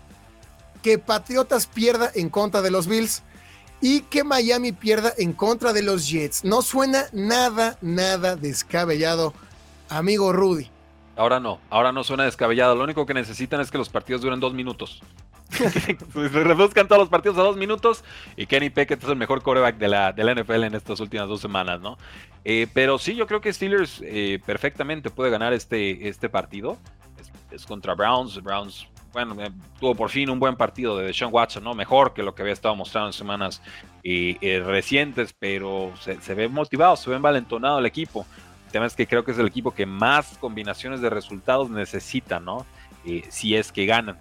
que 0.84 1.00
Patriotas 1.00 1.66
pierda 1.66 2.12
en 2.14 2.30
contra 2.30 2.62
de 2.62 2.70
los 2.70 2.86
Bills 2.86 3.24
y 3.82 4.02
que 4.02 4.24
Miami 4.24 4.72
pierda 4.72 5.12
en 5.18 5.34
contra 5.34 5.74
de 5.74 5.82
los 5.82 6.08
Jets. 6.08 6.46
No 6.46 6.62
suena 6.62 7.06
nada, 7.12 7.80
nada 7.82 8.36
descabellado, 8.36 9.34
amigo 9.90 10.32
Rudy. 10.32 10.70
Ahora 11.16 11.40
no, 11.40 11.60
ahora 11.72 11.92
no 11.92 12.04
suena 12.04 12.26
descabellado. 12.26 12.76
Lo 12.76 12.84
único 12.84 13.08
que 13.08 13.16
necesitan 13.16 13.60
es 13.60 13.72
que 13.72 13.80
los 13.80 13.90
partidos 13.90 14.22
duren 14.22 14.40
dos 14.40 14.54
minutos. 14.54 15.02
Se 15.50 16.30
reduzcan 16.44 16.88
todos 16.88 17.00
los 17.00 17.10
partidos 17.10 17.38
a 17.38 17.42
dos 17.42 17.58
minutos 17.58 18.04
y 18.36 18.46
Kenny 18.46 18.70
Pickett 18.70 19.04
es 19.04 19.10
el 19.10 19.16
mejor 19.16 19.42
quarterback 19.42 19.78
de 19.78 19.88
la, 19.88 20.12
de 20.12 20.24
la 20.24 20.34
NFL 20.34 20.64
en 20.64 20.76
estas 20.76 21.00
últimas 21.00 21.28
dos 21.28 21.42
semanas, 21.42 21.80
¿no? 21.82 21.98
Eh, 22.44 22.68
pero 22.74 22.98
sí, 22.98 23.16
yo 23.16 23.28
creo 23.28 23.42
que 23.42 23.54
Steelers 23.54 24.02
eh, 24.04 24.40
perfectamente 24.46 25.10
puede 25.10 25.32
ganar 25.32 25.54
este, 25.54 26.08
este 26.08 26.30
partido. 26.30 26.78
Es, 27.52 27.66
contra 27.66 27.96
Browns. 27.96 28.42
Browns, 28.44 28.88
bueno, 29.14 29.42
eh, 29.42 29.50
tuvo 29.80 29.96
por 29.96 30.10
fin 30.10 30.30
un 30.30 30.40
buen 30.40 30.56
partido 30.56 30.98
de 30.98 31.14
Sean 31.14 31.32
Watson, 31.34 31.64
¿no? 31.64 31.74
Mejor 31.74 32.14
que 32.14 32.22
lo 32.22 32.36
que 32.36 32.42
había 32.42 32.54
estado 32.54 32.76
mostrando 32.76 33.08
en 33.08 33.14
semanas 33.14 33.62
recientes, 34.04 35.34
pero 35.38 35.94
se, 36.00 36.22
se, 36.22 36.34
ve 36.36 36.48
motivado, 36.48 36.96
se 36.96 37.10
ve 37.10 37.16
envalentonado 37.16 37.80
el 37.80 37.86
equipo. 37.86 38.26
El 38.66 38.72
tema 38.72 38.86
es 38.86 38.94
que 38.94 39.08
creo 39.08 39.24
que 39.24 39.32
es 39.32 39.40
el 39.40 39.48
equipo 39.48 39.72
que 39.72 39.86
más 39.86 40.38
combinaciones 40.40 41.02
de 41.02 41.10
resultados 41.10 41.70
necesita, 41.70 42.40
¿no? 42.40 42.66
si 43.30 43.56
es 43.56 43.72
que 43.72 43.86
ganan 43.86 44.18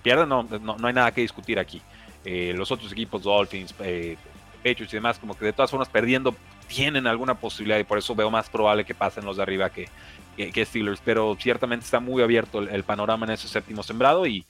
pierden, 0.00 0.28
no, 0.28 0.42
no, 0.42 0.86
hay 0.86 0.92
nada 0.92 1.12
que 1.12 1.20
discutir 1.20 1.58
aquí. 1.58 1.80
Eh, 2.24 2.52
los 2.56 2.70
otros 2.70 2.92
equipos, 2.92 3.22
Dolphins, 3.22 3.74
eh, 3.80 4.16
Patriots 4.58 4.92
y 4.92 4.96
demás, 4.96 5.18
como 5.18 5.36
que 5.36 5.44
de 5.44 5.52
todas 5.52 5.70
formas 5.70 5.88
perdiendo 5.88 6.34
tienen 6.66 7.06
alguna 7.06 7.34
posibilidad 7.34 7.78
y 7.78 7.84
por 7.84 7.98
eso 7.98 8.14
veo 8.14 8.30
más 8.30 8.48
probable 8.48 8.84
que 8.84 8.94
pasen 8.94 9.24
los 9.24 9.36
de 9.36 9.42
arriba 9.42 9.70
que, 9.70 9.88
que, 10.36 10.64
Steelers. 10.64 11.00
Pero 11.04 11.36
ciertamente 11.38 11.84
está 11.84 11.98
muy 11.98 12.22
abierto 12.22 12.60
el, 12.60 12.84
panorama 12.84 13.26
en 13.26 13.32
ese 13.32 13.48
séptimo 13.48 13.82
sembrado 13.82 14.26
y, 14.26 14.46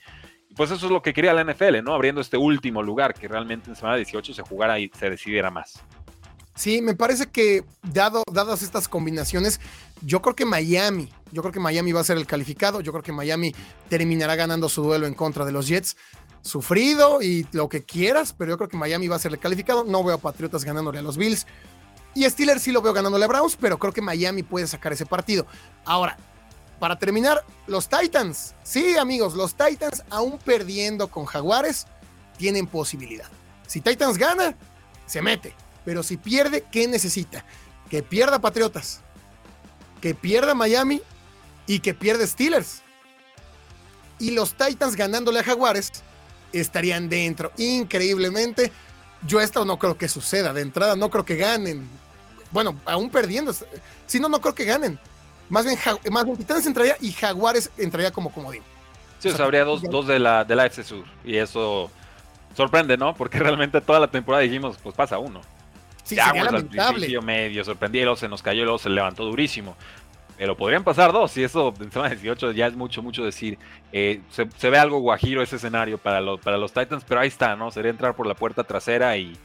pues 0.55 0.69
eso 0.69 0.85
es 0.85 0.91
lo 0.91 1.01
que 1.01 1.13
quería 1.13 1.33
la 1.33 1.43
NFL, 1.43 1.81
¿no? 1.83 1.93
Abriendo 1.93 2.19
este 2.19 2.37
último 2.37 2.83
lugar 2.83 3.13
que 3.13 3.27
realmente 3.27 3.69
en 3.69 3.75
semana 3.75 3.95
18 3.95 4.33
se 4.33 4.41
jugara 4.41 4.79
y 4.79 4.89
se 4.93 5.09
decidiera 5.09 5.49
más. 5.49 5.83
Sí, 6.61 6.79
me 6.79 6.93
parece 6.93 7.25
que 7.25 7.63
dado, 7.81 8.21
dadas 8.31 8.61
estas 8.61 8.87
combinaciones, 8.87 9.59
yo 10.03 10.21
creo 10.21 10.35
que 10.35 10.45
Miami, 10.45 11.11
yo 11.31 11.41
creo 11.41 11.51
que 11.51 11.59
Miami 11.59 11.91
va 11.91 12.01
a 12.01 12.03
ser 12.03 12.17
el 12.17 12.27
calificado, 12.27 12.81
yo 12.81 12.91
creo 12.91 13.01
que 13.01 13.11
Miami 13.11 13.55
terminará 13.89 14.35
ganando 14.35 14.69
su 14.69 14.83
duelo 14.83 15.07
en 15.07 15.15
contra 15.15 15.43
de 15.43 15.51
los 15.51 15.67
Jets. 15.67 15.97
Sufrido 16.43 17.19
y 17.23 17.47
lo 17.51 17.67
que 17.67 17.81
quieras, 17.81 18.35
pero 18.37 18.51
yo 18.51 18.57
creo 18.59 18.69
que 18.69 18.77
Miami 18.77 19.07
va 19.07 19.15
a 19.15 19.19
ser 19.19 19.31
el 19.31 19.39
calificado. 19.39 19.85
No 19.85 20.03
veo 20.03 20.17
a 20.17 20.19
Patriotas 20.19 20.63
ganándole 20.63 20.99
a 20.99 21.01
los 21.01 21.17
Bills. 21.17 21.47
Y 22.13 22.29
Steelers 22.29 22.61
sí 22.61 22.71
lo 22.71 22.83
veo 22.83 22.93
ganándole 22.93 23.25
a 23.25 23.27
Browns, 23.27 23.57
pero 23.59 23.79
creo 23.79 23.91
que 23.91 24.03
Miami 24.03 24.43
puede 24.43 24.67
sacar 24.67 24.93
ese 24.93 25.07
partido. 25.07 25.47
Ahora, 25.83 26.15
para 26.79 26.99
terminar, 26.99 27.43
los 27.65 27.89
Titans. 27.89 28.53
Sí, 28.61 28.97
amigos, 28.97 29.33
los 29.33 29.55
Titans, 29.55 30.03
aún 30.11 30.37
perdiendo 30.37 31.07
con 31.07 31.25
Jaguares, 31.25 31.87
tienen 32.37 32.67
posibilidad. 32.67 33.29
Si 33.65 33.81
Titans 33.81 34.19
gana, 34.19 34.55
se 35.07 35.23
mete. 35.23 35.55
Pero 35.85 36.03
si 36.03 36.17
pierde, 36.17 36.65
¿qué 36.71 36.87
necesita? 36.87 37.45
Que 37.89 38.03
pierda 38.03 38.39
Patriotas, 38.39 39.01
que 39.99 40.15
pierda 40.15 40.53
Miami 40.53 41.01
y 41.67 41.79
que 41.79 41.93
pierda 41.93 42.25
Steelers. 42.25 42.81
Y 44.19 44.31
los 44.31 44.53
Titans 44.53 44.95
ganándole 44.95 45.39
a 45.39 45.43
Jaguares 45.43 45.91
estarían 46.53 47.09
dentro. 47.09 47.51
Increíblemente, 47.57 48.71
yo 49.25 49.41
esto 49.41 49.65
no 49.65 49.79
creo 49.79 49.97
que 49.97 50.07
suceda. 50.07 50.53
De 50.53 50.61
entrada, 50.61 50.95
no 50.95 51.09
creo 51.09 51.25
que 51.25 51.35
ganen. 51.35 51.87
Bueno, 52.51 52.79
aún 52.85 53.09
perdiendo. 53.09 53.53
Si 54.05 54.19
no, 54.19 54.29
no 54.29 54.41
creo 54.41 54.53
que 54.53 54.65
ganen. 54.65 54.99
Más 55.49 55.65
bien, 55.65 55.77
más 56.11 56.25
Titans 56.37 56.65
entraría 56.65 56.95
y 57.01 57.11
Jaguares 57.11 57.71
entraría 57.77 58.11
como 58.11 58.31
comodín. 58.31 58.63
Sí, 59.19 59.29
habría 59.37 59.63
dos, 59.65 59.81
dos 59.83 60.07
de 60.07 60.17
la, 60.17 60.43
de 60.43 60.55
la 60.55 60.71
Sur. 60.71 61.05
Y 61.23 61.37
eso 61.37 61.91
sorprende, 62.55 62.97
¿no? 62.97 63.15
Porque 63.15 63.39
realmente 63.39 63.81
toda 63.81 63.99
la 63.99 64.07
temporada 64.07 64.43
dijimos, 64.43 64.77
pues 64.81 64.95
pasa 64.95 65.19
uno. 65.19 65.41
Sí, 66.03 66.15
sería 66.15 66.43
lamentable. 66.43 67.21
medio 67.21 67.63
sorprendido, 67.63 68.15
se 68.15 68.27
nos 68.27 68.41
cayó, 68.41 68.63
luego 68.63 68.79
se 68.79 68.89
levantó 68.89 69.23
durísimo. 69.25 69.75
Pero 70.37 70.57
podrían 70.57 70.83
pasar 70.83 71.11
dos, 71.11 71.37
y 71.37 71.43
eso 71.43 71.71
en 71.79 71.91
semana 71.91 72.15
18 72.15 72.51
ya 72.53 72.65
es 72.65 72.73
mucho, 72.75 73.03
mucho 73.03 73.23
decir. 73.23 73.59
Eh, 73.91 74.21
se, 74.31 74.69
ve 74.71 74.79
algo 74.79 74.99
guajiro 74.99 75.43
ese 75.43 75.57
escenario 75.57 75.99
para, 75.99 76.19
los 76.19 76.39
para 76.39 76.57
los 76.57 76.73
Titans, 76.73 77.05
pero 77.07 77.21
ahí 77.21 77.27
está, 77.27 77.55
¿no? 77.55 77.69
Sería 77.69 77.91
entrar 77.91 78.15
por 78.15 78.25
la 78.25 78.33
puerta 78.33 78.63
trasera 78.63 79.15
y, 79.17 79.37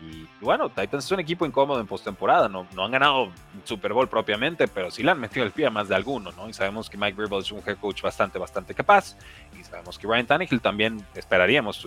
y, 0.00 0.28
bueno, 0.40 0.68
Titans 0.68 1.06
es 1.06 1.10
un 1.10 1.20
equipo 1.20 1.46
incómodo 1.46 1.80
en 1.80 1.86
postemporada, 1.86 2.48
¿no? 2.48 2.66
no 2.74 2.84
han 2.84 2.92
ganado 2.92 3.32
Super 3.64 3.92
Bowl 3.92 4.08
propiamente, 4.08 4.68
pero 4.68 4.90
sí 4.90 5.02
le 5.02 5.10
han 5.10 5.18
metido 5.18 5.44
el 5.44 5.50
pie 5.50 5.66
a 5.66 5.70
más 5.70 5.88
de 5.88 5.94
alguno, 5.94 6.30
¿no? 6.32 6.48
Y 6.48 6.52
sabemos 6.52 6.90
que 6.90 6.96
Mike 6.96 7.16
Vrabel 7.16 7.40
es 7.40 7.50
un 7.50 7.62
head 7.66 7.78
coach 7.78 8.02
bastante, 8.02 8.38
bastante 8.38 8.74
capaz, 8.74 9.16
y 9.58 9.64
sabemos 9.64 9.98
que 9.98 10.06
Ryan 10.06 10.26
Tannehill 10.26 10.60
también 10.60 11.04
esperaríamos 11.14 11.78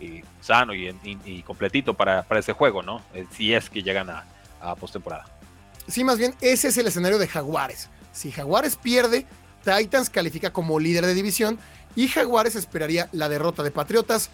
estuviera 0.00 0.26
sano 0.40 0.72
y, 0.74 1.42
completito 1.42 1.94
para, 1.94 2.22
para, 2.22 2.40
ese 2.40 2.52
juego, 2.52 2.82
¿no? 2.82 3.02
Eh, 3.14 3.26
si 3.36 3.52
es 3.54 3.70
que 3.70 3.82
llegan 3.82 4.10
a, 4.10 4.24
a 4.60 4.74
postemporada. 4.74 5.26
Sí, 5.88 6.04
más 6.04 6.18
bien, 6.18 6.34
ese 6.40 6.68
es 6.68 6.78
el 6.78 6.86
escenario 6.86 7.18
de 7.18 7.26
Jaguares. 7.26 7.88
Si 8.12 8.30
Jaguares 8.30 8.76
pierde, 8.76 9.26
Titans 9.64 10.10
califica 10.10 10.52
como 10.52 10.78
líder 10.78 11.06
de 11.06 11.14
división 11.14 11.58
y 11.96 12.08
Jaguares 12.08 12.56
esperaría 12.56 13.08
la 13.12 13.28
derrota 13.28 13.62
de 13.62 13.70
Patriotas, 13.70 14.30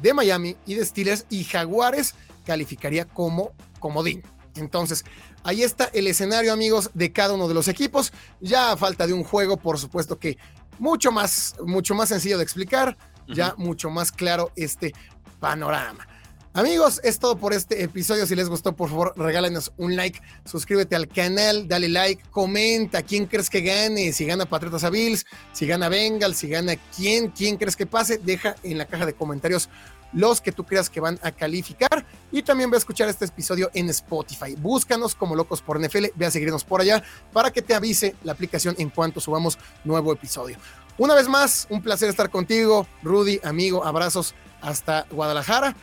de 0.00 0.14
Miami 0.14 0.56
y 0.66 0.74
de 0.74 0.84
Steelers 0.84 1.26
y 1.28 1.44
Jaguares 1.44 2.14
calificaría 2.46 3.04
como 3.04 3.52
comodín. 3.78 4.22
Entonces, 4.56 5.04
ahí 5.44 5.62
está 5.62 5.90
el 5.92 6.06
escenario, 6.06 6.52
amigos, 6.52 6.90
de 6.94 7.12
cada 7.12 7.34
uno 7.34 7.48
de 7.48 7.54
los 7.54 7.68
equipos. 7.68 8.12
Ya 8.40 8.72
a 8.72 8.76
falta 8.76 9.06
de 9.06 9.12
un 9.12 9.24
juego, 9.24 9.56
por 9.56 9.78
supuesto 9.78 10.18
que 10.18 10.38
mucho 10.78 11.12
más, 11.12 11.56
mucho 11.64 11.94
más 11.94 12.08
sencillo 12.08 12.38
de 12.38 12.44
explicar, 12.44 12.96
ya 13.34 13.54
mucho 13.56 13.90
más 13.90 14.12
claro 14.12 14.52
este 14.56 14.92
panorama. 15.38 16.06
Amigos, 16.52 17.00
es 17.04 17.20
todo 17.20 17.36
por 17.36 17.52
este 17.52 17.84
episodio. 17.84 18.26
Si 18.26 18.34
les 18.34 18.48
gustó, 18.48 18.74
por 18.74 18.88
favor, 18.88 19.14
regálenos 19.16 19.72
un 19.76 19.94
like, 19.94 20.20
suscríbete 20.44 20.96
al 20.96 21.06
canal, 21.06 21.68
dale 21.68 21.88
like, 21.88 22.24
comenta 22.30 23.02
quién 23.02 23.26
crees 23.26 23.48
que 23.48 23.60
gane, 23.60 24.12
si 24.12 24.26
gana 24.26 24.46
Patriotas 24.46 24.82
a 24.82 24.90
Bills, 24.90 25.26
si 25.52 25.68
gana 25.68 25.88
Bengals, 25.88 26.38
si 26.38 26.48
gana 26.48 26.74
quién, 26.96 27.28
quién 27.28 27.56
crees 27.56 27.76
que 27.76 27.86
pase, 27.86 28.18
deja 28.18 28.56
en 28.64 28.78
la 28.78 28.86
caja 28.86 29.06
de 29.06 29.12
comentarios 29.12 29.68
los 30.12 30.40
que 30.40 30.50
tú 30.50 30.64
creas 30.64 30.90
que 30.90 30.98
van 30.98 31.20
a 31.22 31.30
calificar 31.30 32.04
y 32.32 32.42
también 32.42 32.68
ve 32.68 32.76
a 32.76 32.78
escuchar 32.78 33.08
este 33.08 33.26
episodio 33.26 33.70
en 33.74 33.88
Spotify. 33.90 34.56
Búscanos 34.56 35.14
como 35.14 35.36
locos 35.36 35.62
por 35.62 35.80
NFL, 35.80 36.06
ve 36.16 36.26
a 36.26 36.32
seguirnos 36.32 36.64
por 36.64 36.80
allá 36.80 37.02
para 37.32 37.52
que 37.52 37.62
te 37.62 37.74
avise 37.74 38.16
la 38.24 38.32
aplicación 38.32 38.74
en 38.78 38.90
cuanto 38.90 39.20
subamos 39.20 39.56
nuevo 39.84 40.12
episodio. 40.12 40.56
Una 41.00 41.14
vez 41.14 41.28
más, 41.28 41.66
un 41.70 41.80
placer 41.80 42.10
estar 42.10 42.28
contigo, 42.28 42.86
Rudy, 43.02 43.40
amigo, 43.42 43.86
abrazos 43.86 44.34
hasta 44.60 45.06
Guadalajara 45.10 45.74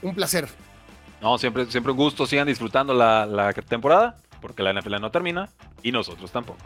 un 0.00 0.14
placer. 0.14 0.48
No, 1.20 1.36
siempre, 1.38 1.66
siempre 1.66 1.90
un 1.90 1.98
gusto. 1.98 2.24
Sigan 2.24 2.46
disfrutando 2.46 2.94
la, 2.94 3.26
la 3.26 3.52
temporada, 3.52 4.16
porque 4.40 4.62
la 4.62 4.72
NFL 4.72 5.00
no 5.00 5.10
termina 5.10 5.48
y 5.82 5.90
nosotros 5.90 6.30
tampoco. 6.30 6.60